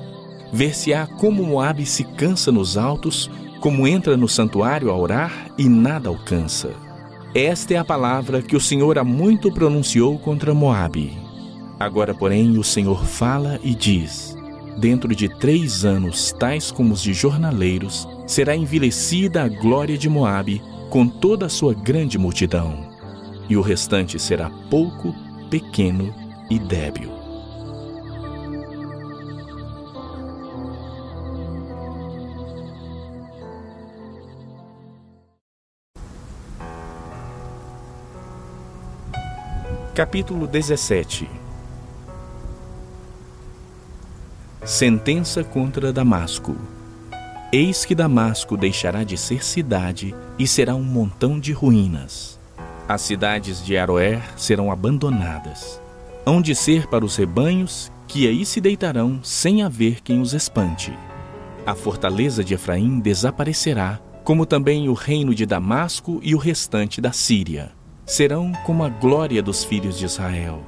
Ver-se-á 0.53 1.08
como 1.08 1.44
Moabe 1.44 1.84
se 1.84 2.03
cansa 2.03 2.51
nos 2.51 2.77
altos, 2.77 3.27
como 3.60 3.88
entra 3.88 4.15
no 4.15 4.27
santuário 4.27 4.91
a 4.91 4.96
orar 4.96 5.48
e 5.58 5.68
nada 5.68 6.10
alcança. 6.10 6.70
Esta 7.34 7.74
é 7.74 7.77
a 7.77 7.84
palavra 7.84 8.39
que 8.39 8.56
o 8.56 8.62
Senhor 8.62 9.00
há 9.00 9.03
muito 9.03 9.51
pronunciou 9.51 10.20
contra 10.20 10.53
Moabe. 10.53 11.18
Agora, 11.80 12.13
porém, 12.13 12.56
o 12.60 12.63
Senhor 12.63 13.03
fala 13.03 13.60
e 13.63 13.74
diz: 13.74 14.31
Dentro 14.78 15.13
de 15.16 15.30
três 15.30 15.86
anos, 15.86 16.32
tais 16.32 16.72
como 16.72 16.94
os 16.94 17.01
de 17.01 17.13
jornaleiros, 17.13 18.08
será 18.25 18.56
envelhecida 18.56 19.44
a 19.44 19.48
glória 19.48 19.98
de 19.98 20.10
Moabe 20.10 20.62
com 20.90 21.08
toda 21.08 21.46
a 21.46 21.50
sua 21.50 21.74
grande 21.74 22.18
multidão, 22.18 22.90
e 23.50 23.56
o 23.56 23.62
restante 23.62 24.20
será 24.20 24.50
pouco, 24.70 25.13
pequeno 25.50 26.13
e 26.50 26.58
débil. 26.58 27.12
Capítulo 39.94 40.48
17 40.48 41.41
Sentença 44.63 45.44
contra 45.44 45.91
Damasco 45.91 46.56
Eis 47.51 47.84
que 47.84 47.96
Damasco 47.96 48.56
deixará 48.56 49.03
de 49.03 49.18
ser 49.18 49.44
cidade 49.44 50.15
e 50.38 50.46
será 50.46 50.75
um 50.75 50.84
montão 50.84 51.39
de 51.39 51.51
ruínas. 51.51 52.39
As 52.88 53.01
cidades 53.01 53.65
de 53.65 53.75
Aroer 53.75 54.22
serão 54.38 54.72
abandonadas. 54.72 55.82
Hão 56.25 56.41
de 56.41 56.53
ser 56.53 56.88
para 56.88 57.03
os 57.03 57.15
rebanhos 57.15 57.91
que 58.08 58.27
aí 58.27 58.46
se 58.46 58.62
deitarão 58.62 59.20
sem 59.24 59.63
haver 59.63 60.00
quem 60.01 60.22
os 60.22 60.34
espante. 60.34 60.94
A 61.65 61.74
fortaleza 61.74 62.44
de 62.44 62.53
Efraim 62.53 63.00
desaparecerá, 63.00 64.00
como 64.24 64.46
também 64.46 64.88
o 64.88 64.94
reino 64.94 65.34
de 65.34 65.46
Damasco 65.46 66.20
e 66.22 66.36
o 66.36 66.38
restante 66.38 67.01
da 67.01 67.12
Síria 67.12 67.72
serão 68.06 68.51
como 68.65 68.84
a 68.84 68.89
glória 68.89 69.41
dos 69.41 69.63
filhos 69.63 69.98
de 69.98 70.06
Israel, 70.06 70.62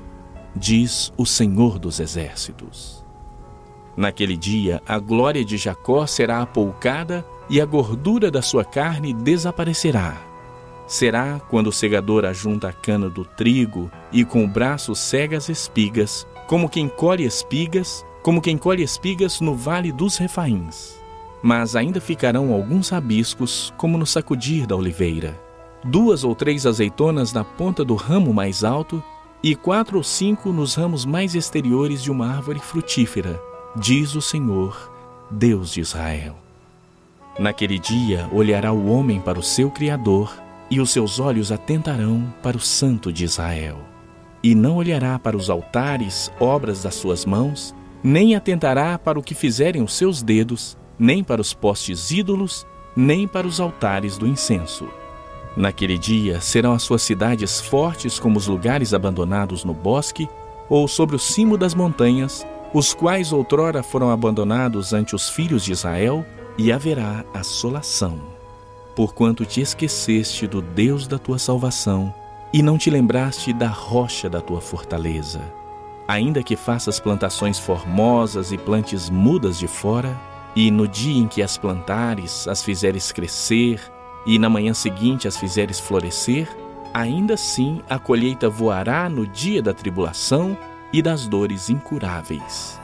diz 0.55 1.11
o 1.17 1.25
Senhor 1.25 1.77
dos 1.77 1.99
Exércitos. 1.99 3.02
Naquele 3.95 4.35
dia, 4.35 4.81
a 4.87 4.97
glória 4.97 5.43
de 5.45 5.57
Jacó 5.57 6.05
será 6.07 6.41
apoucada 6.41 7.25
e 7.49 7.61
a 7.61 7.65
gordura 7.65 8.31
da 8.31 8.41
sua 8.41 8.63
carne 8.63 9.13
desaparecerá. 9.13 10.17
Será 10.87 11.39
quando 11.49 11.67
o 11.67 11.71
segador 11.71 12.25
ajunta 12.25 12.69
a 12.69 12.73
cana 12.73 13.09
do 13.09 13.23
trigo 13.23 13.89
e 14.11 14.25
com 14.25 14.43
o 14.43 14.47
braço 14.47 14.95
cega 14.95 15.37
as 15.37 15.49
espigas, 15.49 16.27
como 16.47 16.69
quem 16.69 16.87
colhe 16.87 17.23
espigas, 17.23 18.05
como 18.21 18.41
quem 18.41 18.57
colhe 18.57 18.83
espigas 18.83 19.39
no 19.39 19.55
vale 19.55 19.91
dos 19.91 20.17
refaíns. 20.17 20.99
Mas 21.41 21.75
ainda 21.75 22.01
ficarão 22.01 22.53
alguns 22.53 22.89
rabiscos, 22.89 23.73
como 23.77 23.97
no 23.97 24.05
sacudir 24.05 24.65
da 24.65 24.75
oliveira 24.75 25.43
duas 25.83 26.23
ou 26.23 26.33
três 26.33 26.65
azeitonas 26.65 27.33
na 27.33 27.43
ponta 27.43 27.83
do 27.83 27.95
ramo 27.95 28.33
mais 28.33 28.63
alto 28.63 29.03
e 29.41 29.55
quatro 29.55 29.97
ou 29.97 30.03
cinco 30.03 30.53
nos 30.53 30.75
ramos 30.75 31.05
mais 31.05 31.35
exteriores 31.35 32.01
de 32.01 32.09
uma 32.09 32.27
árvore 32.27 32.59
frutífera, 32.59 33.41
diz 33.75 34.15
o 34.15 34.21
Senhor, 34.21 34.91
Deus 35.29 35.73
de 35.73 35.81
Israel. 35.81 36.35
Naquele 37.39 37.79
dia 37.79 38.29
olhará 38.31 38.71
o 38.71 38.87
homem 38.87 39.19
para 39.19 39.39
o 39.39 39.43
seu 39.43 39.71
Criador, 39.71 40.33
e 40.69 40.79
os 40.79 40.91
seus 40.91 41.19
olhos 41.19 41.51
atentarão 41.51 42.33
para 42.41 42.57
o 42.57 42.59
Santo 42.59 43.11
de 43.11 43.25
Israel. 43.25 43.77
E 44.41 44.55
não 44.55 44.77
olhará 44.77 45.19
para 45.19 45.37
os 45.37 45.49
altares, 45.49 46.31
obras 46.39 46.81
das 46.83 46.95
suas 46.95 47.25
mãos, 47.25 47.75
nem 48.03 48.35
atentará 48.35 48.97
para 48.97 49.19
o 49.19 49.23
que 49.23 49.35
fizerem 49.35 49.83
os 49.83 49.93
seus 49.93 50.23
dedos, 50.23 50.77
nem 50.97 51.23
para 51.23 51.41
os 51.41 51.53
postes 51.53 52.11
ídolos, 52.11 52.65
nem 52.95 53.27
para 53.27 53.47
os 53.47 53.59
altares 53.59 54.17
do 54.17 54.27
incenso 54.27 54.87
Naquele 55.55 55.97
dia 55.97 56.41
serão 56.41 56.73
as 56.73 56.81
suas 56.81 57.03
cidades 57.03 57.61
fortes 57.61 58.19
como 58.19 58.37
os 58.37 58.47
lugares 58.47 58.93
abandonados 58.93 59.63
no 59.63 59.73
bosque 59.73 60.27
ou 60.67 60.87
sobre 60.87 61.15
o 61.15 61.19
cimo 61.19 61.57
das 61.57 61.75
montanhas, 61.75 62.45
os 62.73 62.93
quais 62.93 63.31
outrora 63.31 63.83
foram 63.83 64.09
abandonados 64.09 64.93
ante 64.93 65.15
os 65.15 65.29
filhos 65.29 65.63
de 65.63 65.71
Israel, 65.71 66.25
e 66.57 66.71
haverá 66.71 67.25
assolação. 67.33 68.19
Porquanto 68.95 69.45
te 69.45 69.61
esqueceste 69.61 70.45
do 70.47 70.61
Deus 70.61 71.07
da 71.07 71.17
tua 71.17 71.39
salvação 71.39 72.13
e 72.53 72.61
não 72.61 72.77
te 72.77 72.91
lembraste 72.91 73.51
da 73.51 73.67
rocha 73.67 74.29
da 74.29 74.39
tua 74.39 74.61
fortaleza. 74.61 75.41
Ainda 76.07 76.43
que 76.43 76.55
faças 76.55 76.99
plantações 76.99 77.57
formosas 77.57 78.51
e 78.51 78.57
plantes 78.57 79.09
mudas 79.09 79.57
de 79.57 79.67
fora, 79.67 80.15
e 80.55 80.69
no 80.69 80.87
dia 80.87 81.17
em 81.17 81.27
que 81.27 81.41
as 81.41 81.57
plantares, 81.57 82.47
as 82.47 82.61
fizeres 82.61 83.11
crescer, 83.11 83.81
e 84.25 84.37
na 84.37 84.49
manhã 84.49 84.73
seguinte 84.73 85.27
as 85.27 85.35
fizeres 85.35 85.79
florescer, 85.79 86.47
ainda 86.93 87.33
assim 87.33 87.81
a 87.89 87.97
colheita 87.97 88.47
voará 88.47 89.09
no 89.09 89.25
dia 89.25 89.61
da 89.61 89.73
tribulação 89.73 90.55
e 90.93 91.01
das 91.01 91.27
dores 91.27 91.69
incuráveis. 91.69 92.79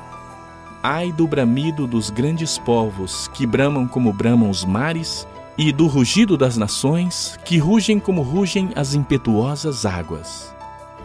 Ai 0.84 1.12
do 1.12 1.28
bramido 1.28 1.86
dos 1.86 2.10
grandes 2.10 2.58
povos, 2.58 3.30
que 3.30 3.45
bramam 3.45 3.88
como 3.88 4.12
bramam 4.12 4.50
os 4.50 4.65
mares, 4.65 5.28
e 5.58 5.72
do 5.72 5.88
rugido 5.88 6.36
das 6.36 6.58
nações, 6.58 7.38
que 7.45 7.58
rugem 7.58 8.00
como 8.00 8.22
rugem 8.22 8.72
as 8.76 8.95
impetuosas 8.95 9.86
águas. 9.86 10.56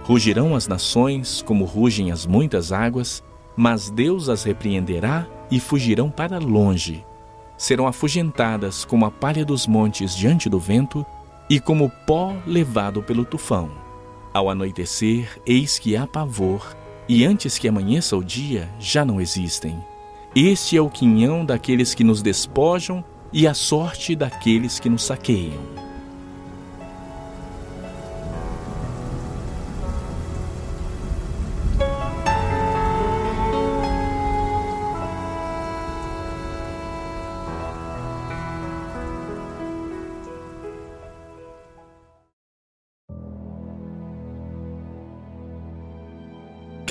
Rugirão 0.04 0.56
as 0.56 0.66
nações 0.66 1.42
como 1.42 1.64
rugem 1.64 2.10
as 2.10 2.24
muitas 2.24 2.72
águas, 2.72 3.22
mas 3.56 3.90
Deus 3.90 4.28
as 4.28 4.42
repreenderá 4.44 5.26
e 5.50 5.60
fugirão 5.60 6.10
para 6.10 6.38
longe 6.38 7.04
serão 7.56 7.86
afugentadas 7.86 8.84
como 8.84 9.06
a 9.06 9.10
palha 9.10 9.44
dos 9.44 9.66
montes 9.66 10.14
diante 10.14 10.48
do 10.48 10.58
vento 10.58 11.04
e 11.48 11.60
como 11.60 11.90
pó 12.06 12.34
levado 12.46 13.02
pelo 13.02 13.24
tufão. 13.24 13.70
Ao 14.32 14.50
anoitecer, 14.50 15.40
eis 15.46 15.78
que 15.78 15.96
há 15.96 16.06
pavor, 16.06 16.76
e 17.08 17.24
antes 17.24 17.58
que 17.58 17.68
amanheça 17.68 18.16
o 18.16 18.24
dia, 18.24 18.68
já 18.78 19.04
não 19.04 19.20
existem. 19.20 19.76
Este 20.34 20.76
é 20.76 20.80
o 20.80 20.90
quinhão 20.90 21.44
daqueles 21.44 21.94
que 21.94 22.02
nos 22.02 22.22
despojam 22.22 23.04
e 23.32 23.46
a 23.46 23.54
sorte 23.54 24.16
daqueles 24.16 24.80
que 24.80 24.88
nos 24.88 25.04
saqueiam. 25.04 25.83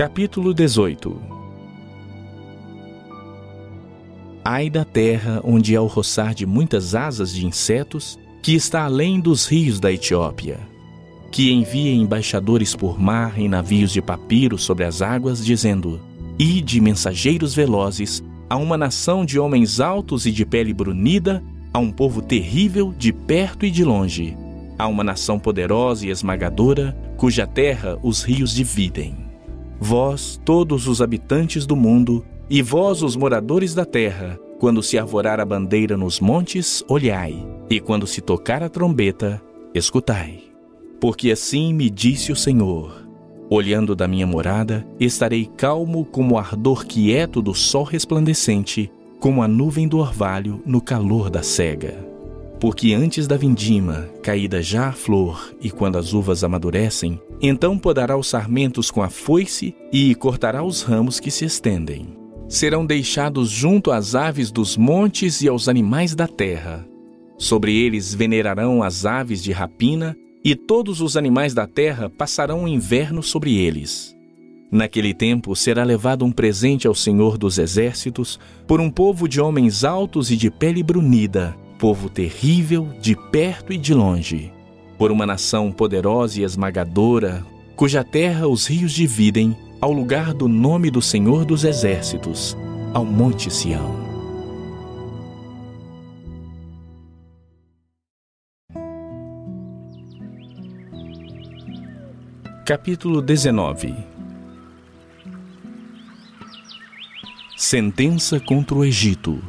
Capítulo 0.04 0.54
18 0.54 1.18
Ai 4.44 4.70
da 4.70 4.84
terra 4.84 5.40
onde 5.46 5.78
há 5.78 5.82
o 5.82 5.88
roçar 5.88 6.36
de 6.36 6.46
muitas 6.46 6.94
asas 6.94 7.34
de 7.34 7.46
insetos, 7.46 8.20
que 8.42 8.54
está 8.54 8.84
além 8.84 9.22
dos 9.22 9.46
rios 9.46 9.80
da 9.80 9.90
Etiópia, 9.90 10.60
que 11.32 11.54
envia 11.54 11.94
embaixadores 11.94 12.76
por 12.76 13.00
mar 13.00 13.40
em 13.40 13.48
navios 13.48 13.94
de 13.94 14.02
papiro 14.02 14.58
sobre 14.58 14.84
as 14.84 15.02
águas, 15.02 15.46
dizendo: 15.46 16.02
Ide, 16.38 16.82
mensageiros 16.82 17.56
velozes, 17.56 18.22
a 18.50 18.58
uma 18.58 18.78
nação 18.78 19.24
de 19.24 19.40
homens 19.40 19.80
altos 19.80 20.26
e 20.26 20.34
de 20.34 20.46
pele 20.46 20.74
brunida, 20.74 21.42
a 21.74 21.80
um 21.80 21.94
povo 21.94 22.22
terrível 22.22 22.94
de 22.98 23.14
perto 23.14 23.66
e 23.66 23.72
de 23.72 23.86
longe, 23.86 24.36
a 24.78 24.86
uma 24.86 25.02
nação 25.02 25.40
poderosa 25.40 26.06
e 26.06 26.10
esmagadora, 26.10 26.92
cuja 27.16 27.48
terra 27.48 27.98
os 28.04 28.22
rios 28.22 28.54
dividem. 28.54 29.23
Vós, 29.80 30.40
todos 30.44 30.88
os 30.88 31.02
habitantes 31.02 31.66
do 31.66 31.76
mundo, 31.76 32.26
e 32.50 32.62
vós, 32.62 33.02
os 33.02 33.16
moradores 33.16 33.74
da 33.74 33.86
terra, 33.86 34.40
quando 34.60 34.84
se 34.84 34.98
arvorar 34.98 35.40
a 35.40 35.46
bandeira 35.46 35.98
nos 35.98 36.20
montes, 36.20 36.84
olhai, 36.88 37.36
e 37.70 37.80
quando 37.80 38.08
se 38.08 38.22
tocar 38.22 38.64
a 38.64 38.70
trombeta, 38.70 39.42
escutai. 39.74 40.44
Porque 41.02 41.32
assim 41.32 41.74
me 41.74 41.90
disse 41.90 42.32
o 42.32 42.36
Senhor: 42.36 43.06
Olhando 43.50 43.96
da 43.96 44.08
minha 44.08 44.26
morada, 44.26 44.88
estarei 45.00 45.50
calmo 45.58 46.06
como 46.06 46.36
o 46.36 46.38
ardor 46.38 46.86
quieto 46.86 47.42
do 47.42 47.54
sol 47.54 47.84
resplandecente, 47.84 48.92
como 49.20 49.44
a 49.44 49.48
nuvem 49.48 49.88
do 49.88 49.98
orvalho 49.98 50.62
no 50.66 50.80
calor 50.82 51.30
da 51.30 51.44
cega. 51.44 52.13
Porque 52.64 52.94
antes 52.94 53.28
da 53.28 53.36
vindima, 53.36 54.08
caída 54.22 54.62
já 54.62 54.88
a 54.88 54.94
flor, 54.94 55.54
e 55.60 55.70
quando 55.70 55.98
as 55.98 56.14
uvas 56.14 56.46
amadurecem, 56.46 57.20
então 57.42 57.78
podará 57.78 58.16
os 58.16 58.28
sarmentos 58.28 58.90
com 58.90 59.04
a 59.04 59.10
foice 59.10 59.76
e 59.92 60.16
cortará 60.16 60.64
os 60.64 60.82
ramos 60.82 61.20
que 61.20 61.30
se 61.30 61.44
estendem. 61.44 62.16
Serão 62.48 62.86
deixados 62.86 63.50
junto 63.50 63.92
às 63.92 64.16
aves 64.16 64.50
dos 64.50 64.78
montes 64.78 65.42
e 65.42 65.50
aos 65.50 65.68
animais 65.68 66.16
da 66.16 66.26
terra. 66.26 66.88
Sobre 67.38 67.76
eles 67.76 68.16
venerarão 68.16 68.82
as 68.82 69.06
aves 69.06 69.44
de 69.44 69.52
rapina, 69.52 70.16
e 70.42 70.56
todos 70.56 71.02
os 71.02 71.18
animais 71.18 71.54
da 71.54 71.68
terra 71.68 72.10
passarão 72.10 72.64
o 72.64 72.68
inverno 72.70 73.22
sobre 73.22 73.58
eles. 73.58 74.16
Naquele 74.72 75.14
tempo 75.14 75.54
será 75.54 75.84
levado 75.84 76.24
um 76.24 76.32
presente 76.32 76.88
ao 76.88 76.96
Senhor 76.96 77.38
dos 77.38 77.58
Exércitos 77.58 78.40
por 78.66 78.80
um 78.80 78.90
povo 78.90 79.28
de 79.28 79.42
homens 79.42 79.84
altos 79.84 80.32
e 80.32 80.38
de 80.38 80.50
pele 80.50 80.82
brunida, 80.82 81.62
povo 81.84 82.10
terrível 82.10 82.88
de 83.02 83.14
perto 83.14 83.74
e 83.74 83.78
de 83.78 83.94
longe, 83.94 84.54
por 84.98 85.12
uma 85.12 85.26
nação 85.26 85.70
poderosa 85.70 86.40
e 86.40 86.44
esmagadora, 86.46 87.46
cuja 87.76 88.06
terra 88.06 88.48
os 88.48 88.66
rios 88.66 88.94
dividem, 88.94 89.54
ao 89.82 89.92
lugar 89.92 90.34
do 90.34 90.48
nome 90.48 90.90
do 90.90 91.02
Senhor 91.02 91.44
dos 91.44 91.66
Exércitos, 91.66 92.56
ao 92.94 93.04
Monte 93.04 93.52
Sião. 93.52 94.02
Capítulo 102.66 103.22
19 103.22 103.94
Sentença 107.58 108.40
contra 108.40 108.74
o 108.74 108.86
Egito 108.86 109.44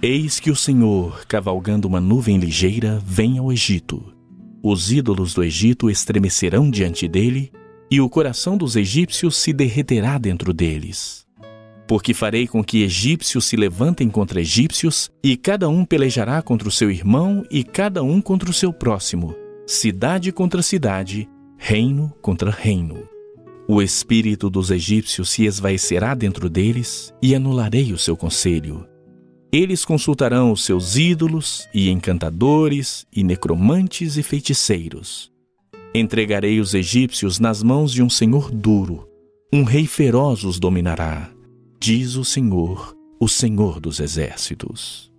Eis 0.00 0.38
que 0.38 0.48
o 0.48 0.54
Senhor, 0.54 1.26
cavalgando 1.26 1.88
uma 1.88 2.00
nuvem 2.00 2.38
ligeira, 2.38 3.02
vem 3.04 3.36
ao 3.38 3.52
Egito. 3.52 4.14
Os 4.62 4.92
ídolos 4.92 5.34
do 5.34 5.42
Egito 5.42 5.90
estremecerão 5.90 6.70
diante 6.70 7.08
dele, 7.08 7.50
e 7.90 8.00
o 8.00 8.08
coração 8.08 8.56
dos 8.56 8.76
egípcios 8.76 9.36
se 9.36 9.52
derreterá 9.52 10.16
dentro 10.16 10.52
deles. 10.52 11.26
Porque 11.88 12.14
farei 12.14 12.46
com 12.46 12.62
que 12.62 12.84
egípcios 12.84 13.46
se 13.46 13.56
levantem 13.56 14.08
contra 14.08 14.40
egípcios, 14.40 15.10
e 15.20 15.36
cada 15.36 15.68
um 15.68 15.84
pelejará 15.84 16.40
contra 16.42 16.68
o 16.68 16.72
seu 16.72 16.92
irmão, 16.92 17.42
e 17.50 17.64
cada 17.64 18.00
um 18.00 18.20
contra 18.20 18.48
o 18.48 18.54
seu 18.54 18.72
próximo, 18.72 19.34
cidade 19.66 20.30
contra 20.30 20.62
cidade, 20.62 21.28
reino 21.56 22.14
contra 22.22 22.52
reino. 22.52 23.02
O 23.66 23.82
espírito 23.82 24.48
dos 24.48 24.70
egípcios 24.70 25.28
se 25.28 25.44
esvaecerá 25.44 26.14
dentro 26.14 26.48
deles 26.48 27.12
e 27.20 27.34
anularei 27.34 27.92
o 27.92 27.98
seu 27.98 28.16
conselho. 28.16 28.86
Eles 29.52 29.84
consultarão 29.84 30.52
os 30.52 30.64
seus 30.64 30.96
ídolos 30.96 31.68
e 31.72 31.88
encantadores 31.88 33.06
e 33.12 33.24
necromantes 33.24 34.16
e 34.16 34.22
feiticeiros. 34.22 35.32
Entregarei 35.94 36.60
os 36.60 36.74
egípcios 36.74 37.38
nas 37.38 37.62
mãos 37.62 37.92
de 37.92 38.02
um 38.02 38.10
senhor 38.10 38.50
duro. 38.50 39.08
Um 39.52 39.64
rei 39.64 39.86
feroz 39.86 40.44
os 40.44 40.58
dominará, 40.58 41.30
diz 41.80 42.16
o 42.16 42.24
Senhor, 42.24 42.94
o 43.18 43.26
Senhor 43.26 43.80
dos 43.80 43.98
exércitos. 43.98 45.10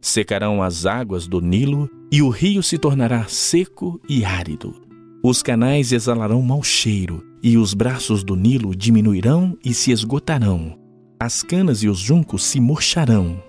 Secarão 0.00 0.62
as 0.62 0.86
águas 0.86 1.28
do 1.28 1.42
Nilo 1.42 1.90
e 2.10 2.22
o 2.22 2.30
rio 2.30 2.62
se 2.62 2.78
tornará 2.78 3.26
seco 3.28 4.00
e 4.08 4.24
árido 4.24 4.86
os 5.28 5.42
canais 5.42 5.90
exalarão 5.90 6.40
mau 6.40 6.62
cheiro, 6.62 7.20
e 7.42 7.58
os 7.58 7.74
braços 7.74 8.22
do 8.22 8.36
Nilo 8.36 8.76
diminuirão 8.76 9.58
e 9.64 9.74
se 9.74 9.90
esgotarão. 9.90 10.78
As 11.18 11.42
canas 11.42 11.82
e 11.82 11.88
os 11.88 11.98
juncos 11.98 12.44
se 12.44 12.60
murcharão. 12.60 13.42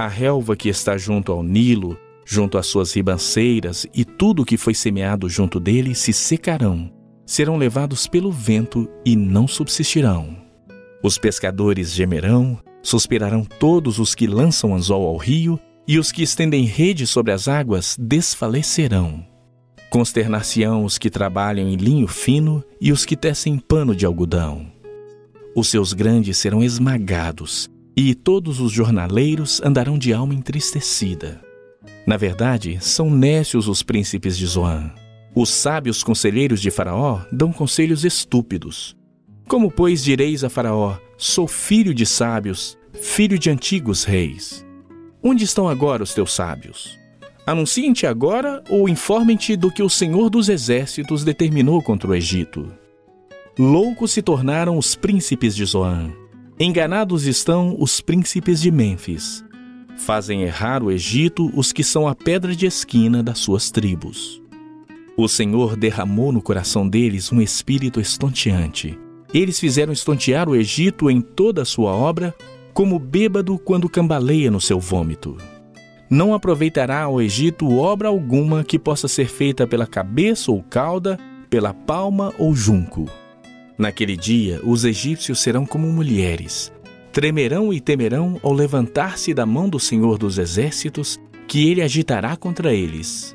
A 0.00 0.08
relva 0.08 0.56
que 0.56 0.70
está 0.70 0.96
junto 0.96 1.30
ao 1.30 1.42
Nilo, 1.42 1.94
junto 2.24 2.56
às 2.56 2.66
suas 2.66 2.90
ribanceiras, 2.90 3.86
e 3.94 4.02
tudo 4.02 4.40
o 4.40 4.44
que 4.46 4.56
foi 4.56 4.72
semeado 4.72 5.28
junto 5.28 5.60
dele 5.60 5.94
se 5.94 6.10
secarão. 6.10 6.90
Serão 7.26 7.58
levados 7.58 8.06
pelo 8.06 8.32
vento 8.32 8.88
e 9.04 9.14
não 9.14 9.46
subsistirão. 9.46 10.38
Os 11.04 11.18
pescadores 11.18 11.92
gemerão, 11.92 12.58
suspirarão 12.82 13.44
todos 13.44 13.98
os 13.98 14.14
que 14.14 14.26
lançam 14.26 14.74
anzol 14.74 15.06
ao 15.06 15.18
rio, 15.18 15.60
e 15.86 15.98
os 15.98 16.10
que 16.10 16.22
estendem 16.22 16.64
rede 16.64 17.06
sobre 17.06 17.32
as 17.32 17.46
águas 17.46 17.94
desfalecerão. 18.00 19.22
Consternar-se-ão 19.90 20.82
os 20.82 20.96
que 20.96 21.10
trabalham 21.10 21.68
em 21.68 21.76
linho 21.76 22.08
fino 22.08 22.64
e 22.80 22.90
os 22.90 23.04
que 23.04 23.16
tecem 23.16 23.58
pano 23.58 23.94
de 23.94 24.06
algodão. 24.06 24.66
Os 25.54 25.68
seus 25.68 25.92
grandes 25.92 26.38
serão 26.38 26.62
esmagados, 26.62 27.68
e 28.08 28.14
todos 28.14 28.60
os 28.60 28.72
jornaleiros 28.72 29.60
andarão 29.62 29.98
de 29.98 30.12
alma 30.12 30.34
entristecida. 30.34 31.40
Na 32.06 32.16
verdade, 32.16 32.78
são 32.80 33.10
nécios 33.10 33.68
os 33.68 33.82
príncipes 33.82 34.38
de 34.38 34.46
Zoan. 34.46 34.90
Os 35.34 35.50
sábios 35.50 36.02
conselheiros 36.02 36.60
de 36.60 36.70
Faraó 36.70 37.20
dão 37.30 37.52
conselhos 37.52 38.04
estúpidos. 38.04 38.96
Como, 39.46 39.70
pois, 39.70 40.02
direis 40.02 40.42
a 40.44 40.48
Faraó: 40.48 40.96
Sou 41.18 41.46
filho 41.46 41.92
de 41.92 42.06
sábios, 42.06 42.78
filho 42.94 43.38
de 43.38 43.50
antigos 43.50 44.04
reis? 44.04 44.64
Onde 45.22 45.44
estão 45.44 45.68
agora 45.68 46.02
os 46.02 46.14
teus 46.14 46.32
sábios? 46.32 46.98
Anunciem-te 47.46 48.06
agora 48.06 48.62
ou 48.68 48.88
informem-te 48.88 49.56
do 49.56 49.70
que 49.70 49.82
o 49.82 49.90
Senhor 49.90 50.30
dos 50.30 50.48
Exércitos 50.48 51.24
determinou 51.24 51.82
contra 51.82 52.08
o 52.08 52.14
Egito. 52.14 52.72
Loucos 53.58 54.12
se 54.12 54.22
tornaram 54.22 54.78
os 54.78 54.94
príncipes 54.94 55.54
de 55.54 55.64
Zoan. 55.64 56.19
Enganados 56.62 57.26
estão 57.26 57.74
os 57.78 58.02
príncipes 58.02 58.60
de 58.60 58.70
Mênfis. 58.70 59.42
Fazem 59.96 60.42
errar 60.42 60.82
o 60.82 60.90
Egito 60.90 61.50
os 61.54 61.72
que 61.72 61.82
são 61.82 62.06
a 62.06 62.14
pedra 62.14 62.54
de 62.54 62.66
esquina 62.66 63.22
das 63.22 63.38
suas 63.38 63.70
tribos. 63.70 64.42
O 65.16 65.26
Senhor 65.26 65.74
derramou 65.74 66.30
no 66.30 66.42
coração 66.42 66.86
deles 66.86 67.32
um 67.32 67.40
espírito 67.40 67.98
estonteante. 67.98 68.98
Eles 69.32 69.58
fizeram 69.58 69.90
estontear 69.90 70.50
o 70.50 70.54
Egito 70.54 71.10
em 71.10 71.22
toda 71.22 71.62
a 71.62 71.64
sua 71.64 71.92
obra, 71.92 72.34
como 72.74 72.98
bêbado 72.98 73.58
quando 73.58 73.88
cambaleia 73.88 74.50
no 74.50 74.60
seu 74.60 74.78
vômito 74.78 75.38
não 76.10 76.34
aproveitará 76.34 77.04
ao 77.04 77.22
Egito 77.22 77.70
obra 77.78 78.08
alguma 78.08 78.64
que 78.64 78.80
possa 78.80 79.06
ser 79.06 79.28
feita 79.28 79.64
pela 79.64 79.86
cabeça 79.86 80.50
ou 80.50 80.60
cauda, 80.60 81.16
pela 81.48 81.72
palma 81.72 82.34
ou 82.36 82.52
junco. 82.52 83.06
Naquele 83.80 84.14
dia, 84.14 84.60
os 84.62 84.84
egípcios 84.84 85.40
serão 85.40 85.64
como 85.64 85.90
mulheres. 85.90 86.70
Tremerão 87.14 87.72
e 87.72 87.80
temerão 87.80 88.38
ao 88.42 88.52
levantar-se 88.52 89.32
da 89.32 89.46
mão 89.46 89.70
do 89.70 89.80
Senhor 89.80 90.18
dos 90.18 90.36
Exércitos, 90.36 91.18
que 91.48 91.66
ele 91.70 91.80
agitará 91.80 92.36
contra 92.36 92.74
eles. 92.74 93.34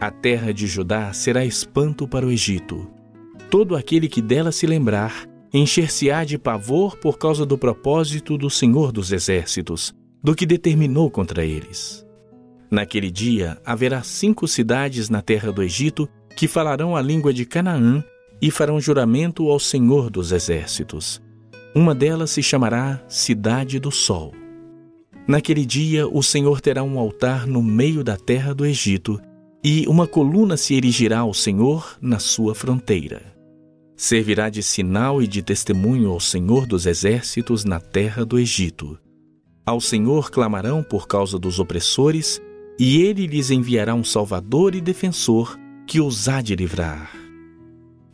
A 0.00 0.12
terra 0.12 0.54
de 0.54 0.68
Judá 0.68 1.12
será 1.12 1.44
espanto 1.44 2.06
para 2.06 2.24
o 2.24 2.30
Egito. 2.30 2.88
Todo 3.50 3.74
aquele 3.74 4.06
que 4.06 4.22
dela 4.22 4.52
se 4.52 4.64
lembrar, 4.64 5.26
encher-se-á 5.52 6.22
de 6.22 6.38
pavor 6.38 6.96
por 6.98 7.18
causa 7.18 7.44
do 7.44 7.58
propósito 7.58 8.38
do 8.38 8.48
Senhor 8.48 8.92
dos 8.92 9.10
Exércitos, 9.10 9.92
do 10.22 10.36
que 10.36 10.46
determinou 10.46 11.10
contra 11.10 11.44
eles. 11.44 12.06
Naquele 12.70 13.10
dia 13.10 13.58
haverá 13.66 14.04
cinco 14.04 14.46
cidades 14.46 15.10
na 15.10 15.20
terra 15.20 15.50
do 15.50 15.64
Egito 15.64 16.08
que 16.36 16.46
falarão 16.46 16.94
a 16.94 17.02
língua 17.02 17.34
de 17.34 17.44
Canaã 17.44 18.04
e 18.44 18.50
farão 18.50 18.78
juramento 18.78 19.48
ao 19.48 19.58
Senhor 19.58 20.10
dos 20.10 20.30
Exércitos. 20.30 21.18
Uma 21.74 21.94
delas 21.94 22.28
se 22.28 22.42
chamará 22.42 23.02
Cidade 23.08 23.80
do 23.80 23.90
Sol. 23.90 24.34
Naquele 25.26 25.64
dia 25.64 26.06
o 26.06 26.22
Senhor 26.22 26.60
terá 26.60 26.82
um 26.82 26.98
altar 26.98 27.46
no 27.46 27.62
meio 27.62 28.04
da 28.04 28.18
terra 28.18 28.54
do 28.54 28.66
Egito 28.66 29.18
e 29.64 29.86
uma 29.88 30.06
coluna 30.06 30.58
se 30.58 30.74
erigirá 30.74 31.20
ao 31.20 31.32
Senhor 31.32 31.96
na 32.02 32.18
sua 32.18 32.54
fronteira. 32.54 33.34
Servirá 33.96 34.50
de 34.50 34.62
sinal 34.62 35.22
e 35.22 35.26
de 35.26 35.42
testemunho 35.42 36.10
ao 36.10 36.20
Senhor 36.20 36.66
dos 36.66 36.84
Exércitos 36.84 37.64
na 37.64 37.80
terra 37.80 38.26
do 38.26 38.38
Egito. 38.38 38.98
Ao 39.64 39.80
Senhor 39.80 40.30
clamarão 40.30 40.82
por 40.82 41.08
causa 41.08 41.38
dos 41.38 41.58
opressores, 41.58 42.42
e 42.78 43.00
ele 43.00 43.26
lhes 43.26 43.50
enviará 43.50 43.94
um 43.94 44.04
Salvador 44.04 44.74
e 44.74 44.82
defensor 44.82 45.58
que 45.86 45.98
os 45.98 46.28
há 46.28 46.42
de 46.42 46.54
livrar. 46.54 47.23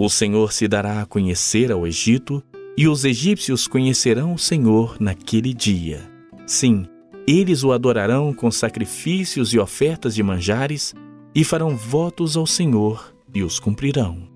O 0.00 0.08
Senhor 0.08 0.52
se 0.52 0.66
dará 0.66 1.02
a 1.02 1.06
conhecer 1.06 1.70
ao 1.70 1.86
Egito, 1.86 2.42
e 2.74 2.88
os 2.88 3.04
egípcios 3.04 3.68
conhecerão 3.68 4.32
o 4.32 4.38
Senhor 4.38 4.96
naquele 4.98 5.52
dia. 5.52 6.10
Sim, 6.46 6.86
eles 7.26 7.62
o 7.62 7.72
adorarão 7.72 8.32
com 8.32 8.50
sacrifícios 8.50 9.52
e 9.52 9.58
ofertas 9.58 10.14
de 10.14 10.22
manjares, 10.22 10.94
e 11.34 11.44
farão 11.44 11.76
votos 11.76 12.36
ao 12.36 12.46
Senhor 12.46 13.14
e 13.34 13.42
os 13.42 13.60
cumprirão. 13.60 14.26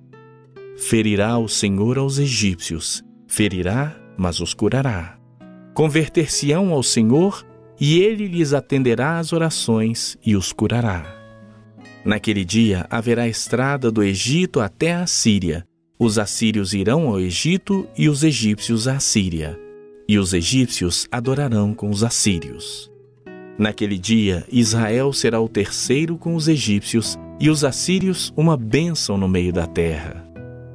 Ferirá 0.76 1.38
o 1.38 1.48
Senhor 1.48 1.96
aos 1.96 2.18
egípcios, 2.18 3.02
ferirá, 3.26 3.96
mas 4.18 4.40
os 4.40 4.52
curará 4.52 5.18
converter-se-ão 5.74 6.72
ao 6.72 6.82
Senhor 6.82 7.44
e 7.78 7.98
ele 7.98 8.28
lhes 8.28 8.54
atenderá 8.54 9.18
às 9.18 9.32
orações 9.32 10.16
e 10.24 10.36
os 10.36 10.52
curará. 10.52 11.23
Naquele 12.04 12.44
dia 12.44 12.86
haverá 12.90 13.26
estrada 13.26 13.90
do 13.90 14.02
Egito 14.02 14.60
até 14.60 14.92
a 14.92 15.06
Síria. 15.06 15.66
Os 15.98 16.18
assírios 16.18 16.74
irão 16.74 17.08
ao 17.08 17.18
Egito 17.18 17.86
e 17.96 18.10
os 18.10 18.22
egípcios 18.22 18.86
à 18.86 19.00
Síria. 19.00 19.58
E 20.06 20.18
os 20.18 20.34
egípcios 20.34 21.08
adorarão 21.10 21.72
com 21.72 21.88
os 21.88 22.04
assírios. 22.04 22.92
Naquele 23.58 23.96
dia, 23.96 24.44
Israel 24.52 25.12
será 25.12 25.40
o 25.40 25.48
terceiro 25.48 26.18
com 26.18 26.34
os 26.34 26.46
egípcios 26.46 27.16
e 27.40 27.48
os 27.48 27.64
assírios 27.64 28.32
uma 28.36 28.56
bênção 28.56 29.16
no 29.16 29.28
meio 29.28 29.52
da 29.52 29.66
terra. 29.66 30.28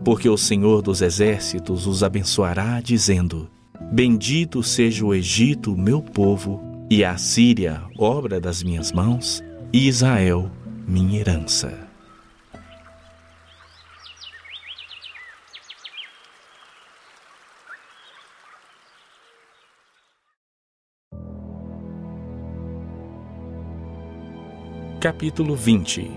Porque 0.04 0.28
o 0.28 0.38
Senhor 0.38 0.82
dos 0.82 1.02
exércitos 1.02 1.86
os 1.86 2.04
abençoará, 2.04 2.82
dizendo: 2.82 3.50
Bendito 3.92 4.64
seja 4.64 5.06
o 5.06 5.14
Egito, 5.14 5.78
meu 5.78 6.02
povo, 6.02 6.60
e 6.90 7.04
a 7.04 7.18
Síria, 7.18 7.84
obra 7.98 8.40
das 8.40 8.64
minhas 8.64 8.92
mãos, 8.92 9.44
e 9.72 9.88
Israel, 9.88 10.50
minha 10.90 11.20
herança. 11.20 11.88
Capítulo 25.00 25.56
20 25.56 26.10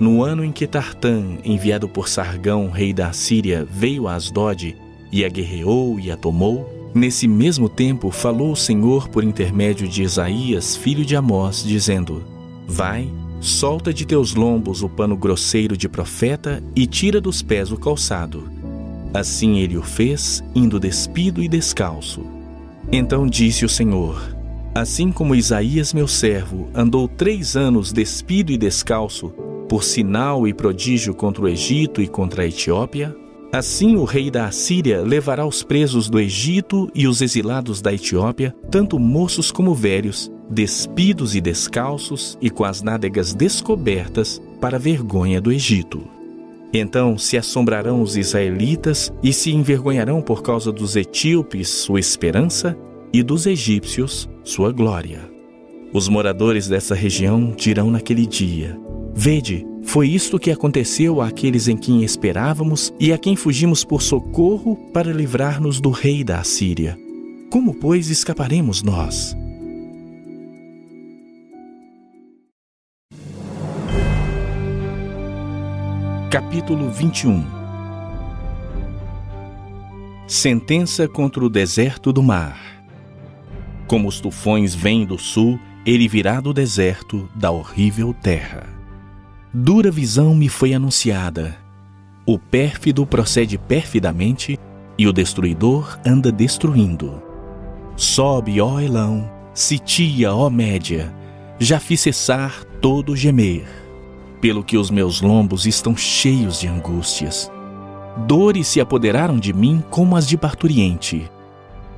No 0.00 0.22
ano 0.22 0.42
em 0.42 0.50
que 0.50 0.66
Tartã, 0.66 1.36
enviado 1.44 1.86
por 1.86 2.08
Sargão, 2.08 2.70
rei 2.70 2.94
da 2.94 3.08
Assíria, 3.08 3.62
veio 3.70 4.08
a 4.08 4.14
Asdod 4.14 4.74
e 5.12 5.22
a 5.22 5.28
guerreou 5.28 6.00
e 6.00 6.10
a 6.10 6.16
tomou, 6.16 6.90
nesse 6.94 7.28
mesmo 7.28 7.68
tempo 7.68 8.10
falou 8.10 8.52
o 8.52 8.56
Senhor 8.56 9.06
por 9.10 9.22
intermédio 9.22 9.86
de 9.86 10.02
Isaías, 10.02 10.74
filho 10.74 11.04
de 11.04 11.14
Amós, 11.14 11.62
dizendo: 11.62 12.37
Vai, 12.70 13.10
solta 13.40 13.94
de 13.94 14.04
teus 14.04 14.34
lombos 14.34 14.82
o 14.82 14.90
pano 14.90 15.16
grosseiro 15.16 15.74
de 15.74 15.88
profeta 15.88 16.62
e 16.76 16.86
tira 16.86 17.18
dos 17.18 17.40
pés 17.40 17.72
o 17.72 17.78
calçado. 17.78 18.44
Assim 19.14 19.58
ele 19.58 19.78
o 19.78 19.82
fez, 19.82 20.44
indo 20.54 20.78
despido 20.78 21.42
e 21.42 21.48
descalço. 21.48 22.26
Então 22.92 23.26
disse 23.26 23.64
o 23.64 23.68
Senhor: 23.70 24.36
Assim 24.74 25.10
como 25.10 25.34
Isaías, 25.34 25.94
meu 25.94 26.06
servo, 26.06 26.68
andou 26.74 27.08
três 27.08 27.56
anos 27.56 27.90
despido 27.90 28.52
e 28.52 28.58
descalço, 28.58 29.30
por 29.66 29.82
sinal 29.82 30.46
e 30.46 30.52
prodígio 30.52 31.14
contra 31.14 31.42
o 31.42 31.48
Egito 31.48 32.02
e 32.02 32.06
contra 32.06 32.42
a 32.42 32.46
Etiópia, 32.46 33.16
assim 33.50 33.96
o 33.96 34.04
rei 34.04 34.30
da 34.30 34.46
Assíria 34.46 35.00
levará 35.00 35.46
os 35.46 35.62
presos 35.62 36.10
do 36.10 36.20
Egito 36.20 36.90
e 36.94 37.08
os 37.08 37.22
exilados 37.22 37.80
da 37.80 37.94
Etiópia, 37.94 38.54
tanto 38.70 38.98
moços 38.98 39.50
como 39.50 39.74
velhos, 39.74 40.30
despidos 40.50 41.34
e 41.34 41.40
descalços 41.40 42.38
e 42.40 42.50
com 42.50 42.64
as 42.64 42.82
nádegas 42.82 43.34
descobertas, 43.34 44.40
para 44.60 44.76
a 44.76 44.80
vergonha 44.80 45.40
do 45.40 45.52
Egito. 45.52 46.02
Então 46.72 47.16
se 47.16 47.36
assombrarão 47.36 48.02
os 48.02 48.16
israelitas 48.16 49.12
e 49.22 49.32
se 49.32 49.52
envergonharão 49.52 50.20
por 50.20 50.42
causa 50.42 50.70
dos 50.70 50.96
etíopes, 50.96 51.68
sua 51.68 52.00
esperança, 52.00 52.76
e 53.12 53.22
dos 53.22 53.46
egípcios, 53.46 54.28
sua 54.44 54.70
glória. 54.70 55.20
Os 55.92 56.08
moradores 56.08 56.68
dessa 56.68 56.94
região 56.94 57.54
dirão 57.56 57.90
naquele 57.90 58.26
dia: 58.26 58.78
Vede, 59.14 59.66
foi 59.82 60.08
isto 60.08 60.38
que 60.38 60.50
aconteceu 60.50 61.22
àqueles 61.22 61.68
em 61.68 61.76
quem 61.76 62.04
esperávamos 62.04 62.92
e 63.00 63.12
a 63.12 63.16
quem 63.16 63.34
fugimos 63.34 63.84
por 63.84 64.02
socorro 64.02 64.76
para 64.92 65.10
livrar-nos 65.10 65.80
do 65.80 65.88
rei 65.88 66.22
da 66.22 66.40
Assíria. 66.40 66.98
Como, 67.50 67.72
pois, 67.72 68.10
escaparemos 68.10 68.82
nós? 68.82 69.34
Capítulo 76.30 76.90
21 76.90 77.42
Sentença 80.26 81.08
contra 81.08 81.42
o 81.42 81.48
deserto 81.48 82.12
do 82.12 82.22
mar. 82.22 82.84
Como 83.86 84.06
os 84.06 84.20
tufões 84.20 84.74
vêm 84.74 85.06
do 85.06 85.16
sul, 85.16 85.58
ele 85.86 86.06
virá 86.06 86.38
do 86.38 86.52
deserto 86.52 87.26
da 87.34 87.50
horrível 87.50 88.12
terra. 88.12 88.66
Dura 89.54 89.90
visão 89.90 90.34
me 90.34 90.50
foi 90.50 90.74
anunciada. 90.74 91.56
O 92.26 92.38
pérfido 92.38 93.06
procede 93.06 93.56
perfidamente 93.56 94.58
e 94.98 95.08
o 95.08 95.14
destruidor 95.14 95.98
anda 96.04 96.30
destruindo. 96.30 97.22
Sobe, 97.96 98.60
ó 98.60 98.78
Elão, 98.78 99.30
sitia, 99.54 100.34
ó 100.34 100.50
Média, 100.50 101.10
já 101.58 101.80
fiz 101.80 102.02
cessar 102.02 102.64
todo 102.82 103.16
gemer 103.16 103.87
pelo 104.40 104.62
que 104.62 104.76
os 104.76 104.90
meus 104.90 105.20
lombos 105.20 105.66
estão 105.66 105.96
cheios 105.96 106.60
de 106.60 106.68
angústias. 106.68 107.50
Dores 108.26 108.66
se 108.66 108.80
apoderaram 108.80 109.38
de 109.38 109.52
mim 109.52 109.82
como 109.90 110.16
as 110.16 110.26
de 110.26 110.36
parturiente. 110.36 111.30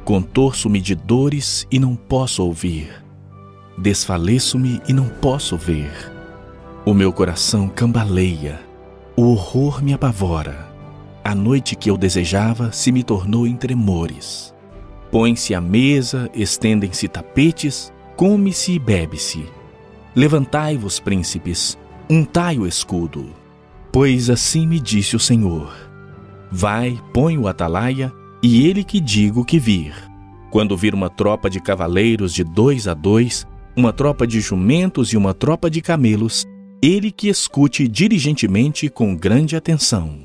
Contorço-me 0.04 0.80
de 0.80 0.94
dores 0.94 1.66
e 1.70 1.78
não 1.78 1.94
posso 1.94 2.44
ouvir. 2.44 3.02
Desfaleço-me 3.78 4.80
e 4.86 4.92
não 4.92 5.06
posso 5.06 5.56
ver. 5.56 5.90
O 6.84 6.92
meu 6.92 7.12
coração 7.12 7.68
cambaleia. 7.68 8.60
O 9.16 9.32
horror 9.32 9.82
me 9.82 9.92
apavora. 9.92 10.68
A 11.22 11.34
noite 11.34 11.76
que 11.76 11.90
eu 11.90 11.96
desejava 11.96 12.72
se 12.72 12.90
me 12.90 13.02
tornou 13.02 13.46
em 13.46 13.56
tremores. 13.56 14.54
Põe-se 15.10 15.54
à 15.54 15.60
mesa, 15.60 16.30
estendem-se 16.34 17.08
tapetes, 17.08 17.92
come-se 18.16 18.72
e 18.72 18.78
bebe-se. 18.78 19.44
Levantai-vos, 20.14 20.98
príncipes, 21.00 21.78
untai 22.10 22.58
o 22.58 22.66
escudo. 22.66 23.26
Pois 23.92 24.28
assim 24.28 24.66
me 24.66 24.80
disse 24.80 25.14
o 25.14 25.20
Senhor: 25.20 25.72
Vai, 26.50 26.98
põe 27.14 27.38
o 27.38 27.46
atalaia, 27.46 28.12
e 28.42 28.66
ele 28.66 28.82
que 28.82 28.98
digo 28.98 29.44
que 29.44 29.58
vir. 29.58 29.94
Quando 30.50 30.76
vir 30.76 30.92
uma 30.92 31.08
tropa 31.08 31.48
de 31.48 31.60
cavaleiros 31.60 32.34
de 32.34 32.42
dois 32.42 32.88
a 32.88 32.94
dois, 32.94 33.46
uma 33.76 33.92
tropa 33.92 34.26
de 34.26 34.40
jumentos 34.40 35.12
e 35.12 35.16
uma 35.16 35.32
tropa 35.32 35.70
de 35.70 35.80
camelos, 35.80 36.44
ele 36.82 37.12
que 37.12 37.28
escute 37.28 37.86
diligentemente 37.86 38.88
com 38.88 39.14
grande 39.14 39.54
atenção. 39.54 40.24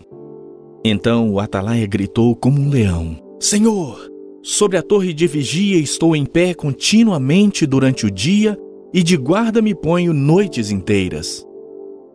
Então 0.84 1.30
o 1.32 1.40
atalaia 1.40 1.86
gritou 1.86 2.36
como 2.36 2.60
um 2.60 2.70
leão: 2.70 3.18
Senhor, 3.40 4.10
sobre 4.42 4.78
a 4.78 4.82
torre 4.82 5.14
de 5.14 5.28
vigia 5.28 5.78
estou 5.78 6.16
em 6.16 6.26
pé 6.26 6.56
continuamente 6.56 7.68
durante 7.68 8.08
o 8.08 8.12
dia 8.12 8.58
e 8.92 9.04
de 9.04 9.18
guarda 9.18 9.62
me 9.62 9.76
ponho 9.76 10.14
noites 10.14 10.72
inteiras. 10.72 11.46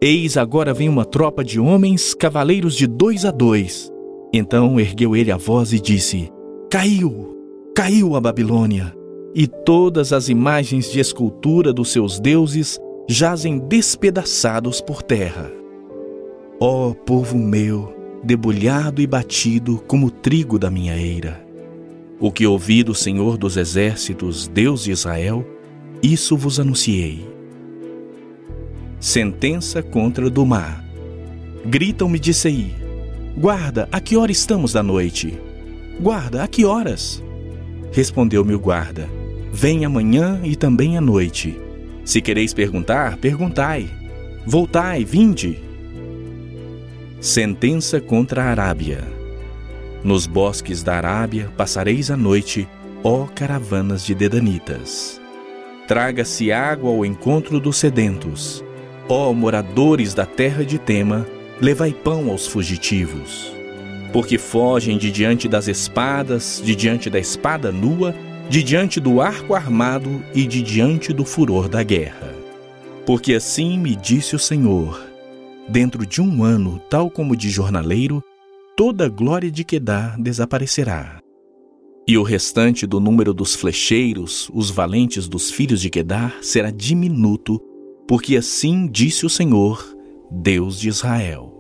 Eis 0.03 0.39
agora 0.39 0.73
vem 0.73 0.89
uma 0.89 1.05
tropa 1.05 1.45
de 1.45 1.61
homens, 1.61 2.15
cavaleiros 2.15 2.75
de 2.75 2.87
dois 2.87 3.27
a 3.27 3.31
dois. 3.31 3.93
Então 4.33 4.81
ergueu 4.81 5.15
ele 5.15 5.31
a 5.31 5.37
voz 5.37 5.75
e 5.75 5.81
disse: 5.81 6.33
Caiu, 6.71 7.37
caiu 7.77 8.17
a 8.17 8.21
Babilônia, 8.21 8.97
e 9.35 9.47
todas 9.47 10.15
as 10.15 10.31
imagens 10.31 10.91
de 10.91 11.01
escultura 11.01 11.71
dos 11.71 11.93
seus 11.93 12.19
deuses 12.19 12.79
jazem 13.07 13.59
despedaçados 13.59 14.81
por 14.81 15.03
terra. 15.03 15.53
Ó 16.59 16.89
oh, 16.89 16.95
povo 16.95 17.37
meu, 17.37 17.95
debulhado 18.25 19.03
e 19.03 19.07
batido 19.07 19.83
como 19.87 20.11
trigo 20.11 20.59
da 20.59 20.71
minha 20.71 20.97
eira. 20.97 21.45
O 22.19 22.33
que 22.33 22.47
ouvi 22.47 22.83
do 22.83 22.95
Senhor 22.95 23.37
dos 23.37 23.59
Exércitos, 23.59 24.49
Deus 24.49 24.85
de 24.85 24.93
Israel, 24.93 25.45
isso 26.03 26.39
vos 26.39 26.59
anunciei. 26.59 27.40
Sentença 29.01 29.83
contra 29.83 30.29
mar. 30.45 30.85
Gritam-me 31.65 32.19
de 32.19 32.35
Sei. 32.35 32.75
Guarda, 33.35 33.89
a 33.91 33.99
que 33.99 34.15
hora 34.15 34.31
estamos 34.31 34.75
da 34.75 34.83
noite? 34.83 35.41
Guarda, 35.99 36.45
a 36.45 36.47
que 36.47 36.67
horas? 36.67 37.25
Respondeu-me 37.93 38.55
o 38.55 38.61
guarda. 38.61 39.09
Vem 39.55 39.87
amanhã 39.87 40.39
e 40.45 40.55
também 40.55 40.99
à 40.99 41.01
noite. 41.01 41.59
Se 42.05 42.21
quereis 42.21 42.53
perguntar, 42.53 43.17
perguntai. 43.17 43.89
Voltai, 44.47 45.03
vinde. 45.03 45.59
Sentença 47.23 48.03
contra 48.03 48.45
a 48.45 48.51
Arábia. 48.51 49.03
Nos 50.05 50.27
bosques 50.27 50.83
da 50.83 50.97
Arábia 50.97 51.51
passareis 51.57 52.11
a 52.11 52.19
noite, 52.19 52.69
ó 53.03 53.25
caravanas 53.35 54.05
de 54.05 54.15
dedanitas. 54.15 55.19
Traga-se 55.89 56.53
água 56.53 56.91
ao 56.91 57.03
encontro 57.03 57.59
dos 57.59 57.79
sedentos 57.79 58.63
Ó 59.13 59.33
moradores 59.33 60.15
da 60.15 60.25
terra 60.25 60.65
de 60.65 60.79
Tema, 60.79 61.27
levai 61.61 61.93
pão 61.93 62.31
aos 62.31 62.47
fugitivos. 62.47 63.53
Porque 64.13 64.39
fogem 64.39 64.97
de 64.97 65.11
diante 65.11 65.49
das 65.49 65.67
espadas, 65.67 66.63
de 66.65 66.77
diante 66.77 67.11
da 67.11 67.19
espada 67.19 67.73
nua, 67.73 68.15
de 68.49 68.63
diante 68.63 69.01
do 69.01 69.21
arco 69.21 69.53
armado 69.53 70.23
e 70.33 70.47
de 70.47 70.63
diante 70.63 71.13
do 71.13 71.25
furor 71.25 71.69
da 71.69 71.83
guerra. 71.83 72.33
Porque 73.05 73.35
assim 73.35 73.77
me 73.77 73.97
disse 73.97 74.37
o 74.37 74.39
Senhor: 74.39 75.05
dentro 75.69 76.07
de 76.07 76.23
um 76.23 76.45
ano, 76.45 76.81
tal 76.89 77.11
como 77.11 77.35
de 77.35 77.51
jornaleiro, 77.51 78.23
toda 78.77 79.07
a 79.07 79.09
glória 79.09 79.51
de 79.51 79.65
Quedar 79.65 80.17
desaparecerá. 80.21 81.19
E 82.07 82.17
o 82.17 82.23
restante 82.23 82.87
do 82.87 83.01
número 83.01 83.35
dos 83.35 83.57
flecheiros, 83.57 84.49
os 84.55 84.71
valentes 84.71 85.27
dos 85.27 85.51
filhos 85.51 85.81
de 85.81 85.91
Quedar, 85.91 86.37
será 86.43 86.71
diminuto 86.71 87.61
porque 88.11 88.37
assim 88.37 88.89
disse 88.89 89.25
o 89.25 89.31
Senhor, 89.31 89.97
Deus 90.33 90.81
de 90.81 90.89
Israel. 90.89 91.57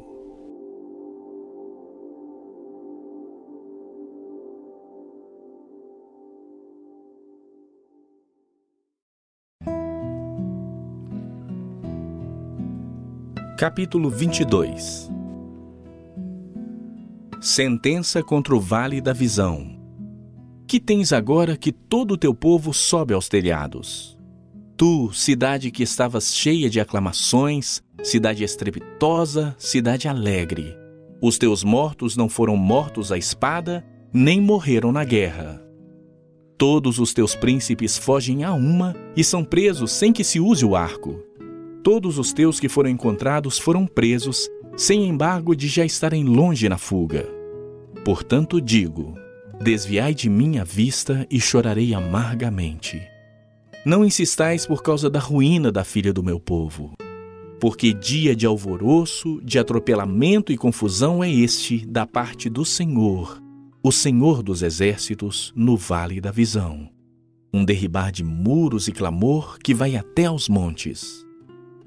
Capítulo 13.56 14.10
22 14.10 15.08
Sentença 17.40 18.24
contra 18.24 18.56
o 18.56 18.60
Vale 18.60 19.00
da 19.00 19.12
Visão. 19.12 19.78
Que 20.66 20.80
tens 20.80 21.12
agora 21.12 21.56
que 21.56 21.70
todo 21.70 22.14
o 22.14 22.18
teu 22.18 22.34
povo 22.34 22.74
sobe 22.74 23.14
aos 23.14 23.28
telhados? 23.28 24.19
Tu, 24.80 25.10
cidade 25.12 25.70
que 25.70 25.82
estavas 25.82 26.34
cheia 26.34 26.70
de 26.70 26.80
aclamações, 26.80 27.82
cidade 28.02 28.42
estrepitosa, 28.42 29.54
cidade 29.58 30.08
alegre. 30.08 30.74
Os 31.20 31.36
teus 31.36 31.62
mortos 31.62 32.16
não 32.16 32.30
foram 32.30 32.56
mortos 32.56 33.12
à 33.12 33.18
espada, 33.18 33.84
nem 34.10 34.40
morreram 34.40 34.90
na 34.90 35.04
guerra. 35.04 35.62
Todos 36.56 36.98
os 36.98 37.12
teus 37.12 37.34
príncipes 37.34 37.98
fogem 37.98 38.42
a 38.42 38.54
uma 38.54 38.96
e 39.14 39.22
são 39.22 39.44
presos 39.44 39.92
sem 39.92 40.14
que 40.14 40.24
se 40.24 40.40
use 40.40 40.64
o 40.64 40.74
arco. 40.74 41.22
Todos 41.84 42.16
os 42.16 42.32
teus 42.32 42.58
que 42.58 42.66
foram 42.66 42.88
encontrados 42.88 43.58
foram 43.58 43.86
presos, 43.86 44.48
sem 44.78 45.06
embargo 45.06 45.54
de 45.54 45.68
já 45.68 45.84
estarem 45.84 46.24
longe 46.24 46.70
na 46.70 46.78
fuga. 46.78 47.28
Portanto 48.02 48.58
digo: 48.62 49.14
desviai 49.62 50.14
de 50.14 50.30
mim 50.30 50.56
a 50.56 50.64
vista 50.64 51.26
e 51.30 51.38
chorarei 51.38 51.92
amargamente. 51.92 53.09
Não 53.84 54.04
insistais 54.04 54.66
por 54.66 54.82
causa 54.82 55.08
da 55.08 55.18
ruína 55.18 55.72
da 55.72 55.82
filha 55.84 56.12
do 56.12 56.22
meu 56.22 56.38
povo. 56.38 56.92
Porque 57.58 57.94
dia 57.94 58.36
de 58.36 58.44
alvoroço, 58.44 59.40
de 59.42 59.58
atropelamento 59.58 60.52
e 60.52 60.56
confusão 60.56 61.24
é 61.24 61.30
este 61.30 61.86
da 61.86 62.06
parte 62.06 62.50
do 62.50 62.62
Senhor, 62.62 63.42
o 63.82 63.90
Senhor 63.90 64.42
dos 64.42 64.62
exércitos, 64.62 65.50
no 65.56 65.78
vale 65.78 66.20
da 66.20 66.30
visão. 66.30 66.90
Um 67.52 67.64
derribar 67.64 68.12
de 68.12 68.22
muros 68.22 68.86
e 68.86 68.92
clamor 68.92 69.58
que 69.58 69.72
vai 69.74 69.96
até 69.96 70.26
aos 70.26 70.46
montes. 70.48 71.26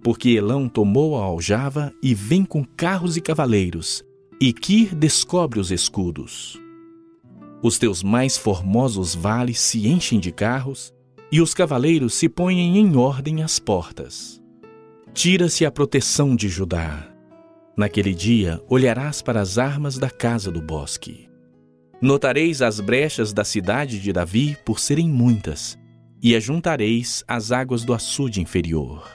Porque 0.01 0.31
Elão 0.31 0.67
tomou 0.67 1.15
a 1.15 1.25
aljava 1.25 1.93
e 2.01 2.15
vem 2.15 2.43
com 2.43 2.65
carros 2.65 3.17
e 3.17 3.21
cavaleiros, 3.21 4.03
e 4.41 4.51
Kir 4.51 4.95
descobre 4.95 5.59
os 5.59 5.71
escudos. 5.71 6.59
Os 7.61 7.77
teus 7.77 8.03
mais 8.03 8.35
formosos 8.35 9.15
vales 9.15 9.59
se 9.59 9.87
enchem 9.87 10.19
de 10.19 10.31
carros, 10.31 10.92
e 11.33 11.41
os 11.41 11.51
cavaleiros 11.51 12.13
se 12.13 12.29
põem 12.29 12.77
em 12.77 12.95
ordem 12.95 13.41
às 13.41 13.57
portas. 13.57 14.39
Tira-se 15.15 15.65
a 15.65 15.71
proteção 15.71 16.35
de 16.35 16.47
Judá. 16.47 17.11
Naquele 17.75 18.13
dia 18.13 18.61
olharás 18.69 19.19
para 19.19 19.41
as 19.41 19.57
armas 19.57 19.97
da 19.97 20.11
casa 20.11 20.51
do 20.51 20.61
bosque. 20.61 21.27
Notareis 21.99 22.61
as 22.61 22.79
brechas 22.79 23.33
da 23.33 23.43
cidade 23.43 23.99
de 23.99 24.13
Davi 24.13 24.55
por 24.63 24.79
serem 24.79 25.09
muitas, 25.09 25.75
e 26.21 26.35
ajuntareis 26.35 27.23
as 27.27 27.51
águas 27.51 27.83
do 27.83 27.95
açude 27.95 28.39
inferior. 28.39 29.09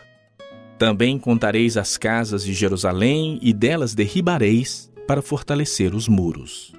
Também 0.77 1.21
contareis 1.21 1.77
as 1.77 1.97
casas 1.97 2.43
de 2.43 2.53
Jerusalém 2.53 3.39
e 3.41 3.53
delas 3.53 3.95
derribareis 3.95 4.91
para 5.07 5.23
fortalecer 5.23 5.95
os 5.95 6.09
muros. 6.09 6.73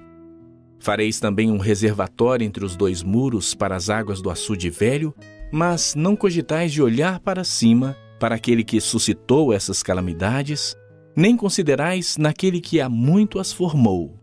Fareis 0.80 1.20
também 1.20 1.50
um 1.50 1.58
reservatório 1.58 2.44
entre 2.44 2.64
os 2.64 2.74
dois 2.74 3.02
muros 3.02 3.54
para 3.54 3.76
as 3.76 3.90
águas 3.90 4.22
do 4.22 4.30
açude 4.30 4.70
velho, 4.70 5.14
mas 5.52 5.94
não 5.94 6.16
cogitais 6.16 6.72
de 6.72 6.82
olhar 6.82 7.20
para 7.20 7.44
cima 7.44 7.96
para 8.18 8.34
aquele 8.34 8.64
que 8.64 8.80
suscitou 8.80 9.52
essas 9.52 9.82
calamidades, 9.82 10.74
nem 11.14 11.36
considerais 11.36 12.16
naquele 12.16 12.60
que 12.60 12.80
há 12.80 12.88
muito 12.88 13.38
as 13.38 13.52
formou. 13.52 14.18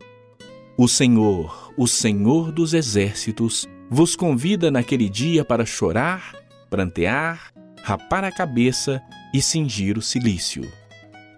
O 0.77 0.87
Senhor, 0.87 1.73
o 1.77 1.87
Senhor 1.87 2.51
dos 2.51 2.73
exércitos, 2.73 3.67
vos 3.89 4.15
convida 4.15 4.69
naquele 4.69 5.09
dia 5.09 5.45
para 5.45 5.65
chorar, 5.65 6.35
prantear, 6.69 7.51
rapar 7.83 8.23
a 8.23 8.31
cabeça 8.31 9.01
e 9.33 9.41
cingir 9.41 9.97
o 9.97 10.01
cilício. 10.01 10.71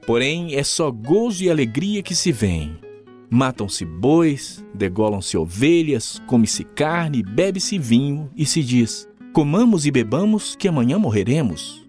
Porém, 0.06 0.56
é 0.56 0.64
só 0.64 0.92
gozo 0.92 1.44
e 1.44 1.50
alegria 1.50 2.02
que 2.02 2.16
se 2.16 2.32
vêem 2.32 2.89
Matam-se 3.32 3.86
bois, 3.86 4.66
degolam-se 4.74 5.38
ovelhas, 5.38 6.20
come-se 6.26 6.64
carne, 6.64 7.22
bebe-se 7.22 7.78
vinho 7.78 8.32
e 8.36 8.44
se 8.44 8.64
diz: 8.64 9.08
Comamos 9.32 9.86
e 9.86 9.92
bebamos, 9.92 10.56
que 10.56 10.68
amanhã 10.68 10.98
morreremos. 10.98 11.86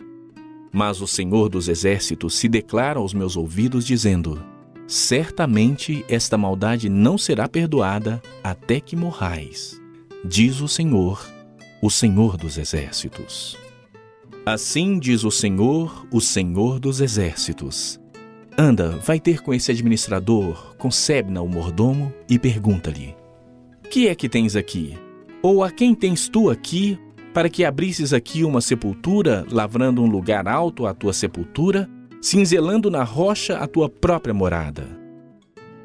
Mas 0.71 1.01
o 1.01 1.07
Senhor 1.07 1.49
dos 1.49 1.67
Exércitos 1.67 2.35
se 2.35 2.47
declara 2.47 2.99
aos 2.99 3.15
meus 3.15 3.39
ouvidos, 3.39 3.87
dizendo: 3.87 4.45
Certamente 4.87 6.05
esta 6.11 6.37
maldade 6.37 6.91
não 6.91 7.17
será 7.17 7.49
perdoada 7.49 8.21
até 8.45 8.79
que 8.79 8.95
morrais, 8.95 9.81
diz 10.23 10.61
o 10.61 10.69
Senhor, 10.69 11.27
o 11.81 11.91
Senhor 11.91 12.37
dos 12.37 12.59
Exércitos. 12.59 13.57
Assim 14.45 14.99
diz 14.99 15.25
o 15.25 15.31
Senhor, 15.31 16.07
o 16.13 16.21
Senhor 16.21 16.79
dos 16.79 17.01
Exércitos 17.01 17.99
Anda, 18.63 18.91
vai 18.91 19.19
ter 19.19 19.41
com 19.41 19.55
esse 19.55 19.71
administrador, 19.71 20.77
com 20.77 20.91
Sebna, 20.91 21.41
o 21.41 21.49
mordomo, 21.49 22.13
e 22.29 22.39
pergunta-lhe: 22.39 23.17
Que 23.89 24.07
é 24.07 24.15
que 24.15 24.29
tens 24.29 24.55
aqui? 24.55 24.99
Ou 25.43 25.65
a 25.65 25.71
quem 25.71 25.95
tens 25.95 26.29
tu 26.29 26.51
aqui, 26.51 26.99
para 27.33 27.49
que 27.49 27.65
abrisses 27.65 28.13
aqui 28.13 28.45
uma 28.45 28.61
sepultura, 28.61 29.47
lavrando 29.51 30.03
um 30.03 30.07
lugar 30.07 30.47
alto 30.47 30.85
à 30.85 30.93
tua 30.93 31.15
sepultura, 31.15 31.89
cinzelando 32.21 32.91
na 32.91 33.03
rocha 33.03 33.57
a 33.57 33.67
tua 33.67 33.89
própria 33.89 34.35
morada? 34.35 34.87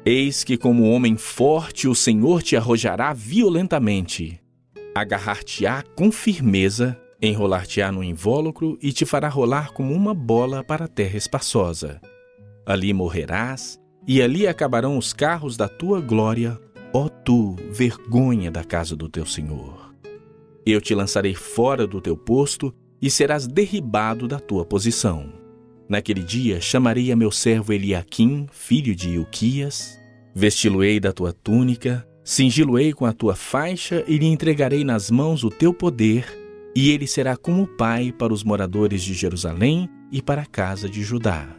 Eis 0.04 0.44
que, 0.44 0.58
como 0.58 0.90
homem 0.90 1.16
forte, 1.16 1.88
o 1.88 1.94
Senhor 1.94 2.42
te 2.42 2.58
arrojará 2.58 3.14
violentamente, 3.14 4.38
agarrar-te-á 4.94 5.82
com 5.96 6.12
firmeza, 6.12 6.94
enrolar-te-á 7.22 7.90
no 7.90 8.04
invólucro 8.04 8.78
e 8.82 8.92
te 8.92 9.06
fará 9.06 9.30
rolar 9.30 9.72
como 9.72 9.94
uma 9.94 10.12
bola 10.12 10.62
para 10.62 10.84
a 10.84 10.88
terra 10.88 11.16
espaçosa 11.16 12.02
Ali 12.66 12.92
morrerás, 12.92 13.78
e 14.08 14.20
ali 14.20 14.44
acabarão 14.46 14.98
os 14.98 15.12
carros 15.12 15.56
da 15.56 15.68
tua 15.68 16.00
glória, 16.00 16.60
ó 16.92 17.08
tu, 17.08 17.54
vergonha 17.70 18.50
da 18.50 18.64
casa 18.64 18.96
do 18.96 19.08
teu 19.08 19.24
Senhor. 19.24 19.94
Eu 20.66 20.80
te 20.80 20.92
lançarei 20.92 21.32
fora 21.32 21.86
do 21.86 22.00
teu 22.00 22.16
posto 22.16 22.74
e 23.00 23.08
serás 23.08 23.46
derribado 23.46 24.26
da 24.26 24.40
tua 24.40 24.64
posição. 24.64 25.32
Naquele 25.88 26.24
dia 26.24 26.60
chamarei 26.60 27.12
a 27.12 27.16
meu 27.16 27.30
servo 27.30 27.72
Eliaquim, 27.72 28.48
filho 28.50 28.96
de 28.96 29.10
Ilquias, 29.10 29.96
vesti-lo-ei 30.34 30.98
da 30.98 31.12
tua 31.12 31.32
túnica, 31.32 32.04
cingi-lo-ei 32.24 32.92
com 32.92 33.06
a 33.06 33.12
tua 33.12 33.36
faixa 33.36 34.02
e 34.08 34.18
lhe 34.18 34.26
entregarei 34.26 34.82
nas 34.82 35.08
mãos 35.08 35.44
o 35.44 35.50
teu 35.50 35.72
poder, 35.72 36.26
e 36.74 36.90
ele 36.90 37.06
será 37.06 37.36
como 37.36 37.66
pai 37.66 38.10
para 38.10 38.32
os 38.32 38.42
moradores 38.42 39.04
de 39.04 39.14
Jerusalém 39.14 39.88
e 40.10 40.20
para 40.20 40.42
a 40.42 40.46
casa 40.46 40.88
de 40.88 41.02
Judá. 41.04 41.56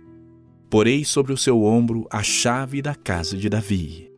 Porei 0.70 1.06
sobre 1.06 1.32
o 1.32 1.38
seu 1.38 1.64
ombro 1.64 2.06
a 2.12 2.22
chave 2.22 2.82
da 2.82 2.94
casa 2.94 3.38
de 3.38 3.48
Davi. 3.48 4.12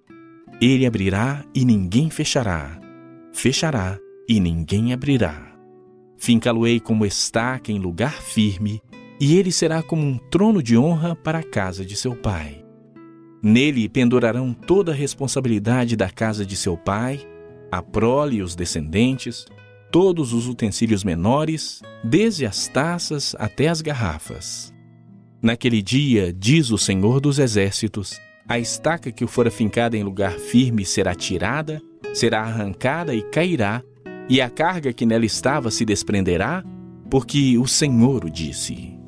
Ele 0.59 0.85
abrirá 0.85 1.45
e 1.53 1.63
ninguém 1.63 2.09
fechará, 2.09 2.79
fechará 3.31 3.99
e 4.27 4.39
ninguém 4.39 4.91
abrirá. 4.91 5.55
Fincá-lo-ei 6.17 6.79
como 6.79 7.05
estaca 7.05 7.71
em 7.71 7.79
lugar 7.79 8.21
firme, 8.21 8.81
e 9.21 9.37
ele 9.37 9.51
será 9.51 9.83
como 9.83 10.01
um 10.01 10.17
trono 10.17 10.63
de 10.63 10.77
honra 10.77 11.15
para 11.15 11.39
a 11.39 11.43
casa 11.43 11.85
de 11.85 11.95
seu 11.95 12.15
pai. 12.15 12.65
Nele 13.43 13.87
pendurarão 13.87 14.53
toda 14.53 14.91
a 14.91 14.95
responsabilidade 14.95 15.95
da 15.95 16.09
casa 16.09 16.45
de 16.45 16.55
seu 16.55 16.75
pai, 16.75 17.19
a 17.71 17.81
prole 17.81 18.37
e 18.37 18.41
os 18.41 18.55
descendentes, 18.55 19.45
todos 19.91 20.33
os 20.33 20.47
utensílios 20.47 21.03
menores, 21.03 21.81
desde 22.03 22.45
as 22.45 22.67
taças 22.67 23.35
até 23.37 23.67
as 23.67 23.81
garrafas. 23.81 24.73
Naquele 25.41 25.81
dia, 25.81 26.33
diz 26.33 26.69
o 26.69 26.77
Senhor 26.77 27.21
dos 27.21 27.39
Exércitos, 27.39 28.19
a 28.47 28.59
estaca 28.59 29.09
que 29.09 29.25
fora 29.25 29.49
fincada 29.49 29.95
em 29.95 30.03
lugar 30.03 30.33
firme 30.33 30.83
será 30.83 31.15
tirada, 31.15 31.81
será 32.13 32.41
arrancada 32.41 33.15
e 33.15 33.21
cairá, 33.21 33.81
e 34.27 34.41
a 34.41 34.49
carga 34.49 34.91
que 34.91 35.05
nela 35.05 35.25
estava 35.25 35.71
se 35.71 35.85
desprenderá, 35.85 36.63
porque 37.09 37.57
o 37.57 37.65
Senhor 37.67 38.25
o 38.25 38.29
disse. 38.29 38.98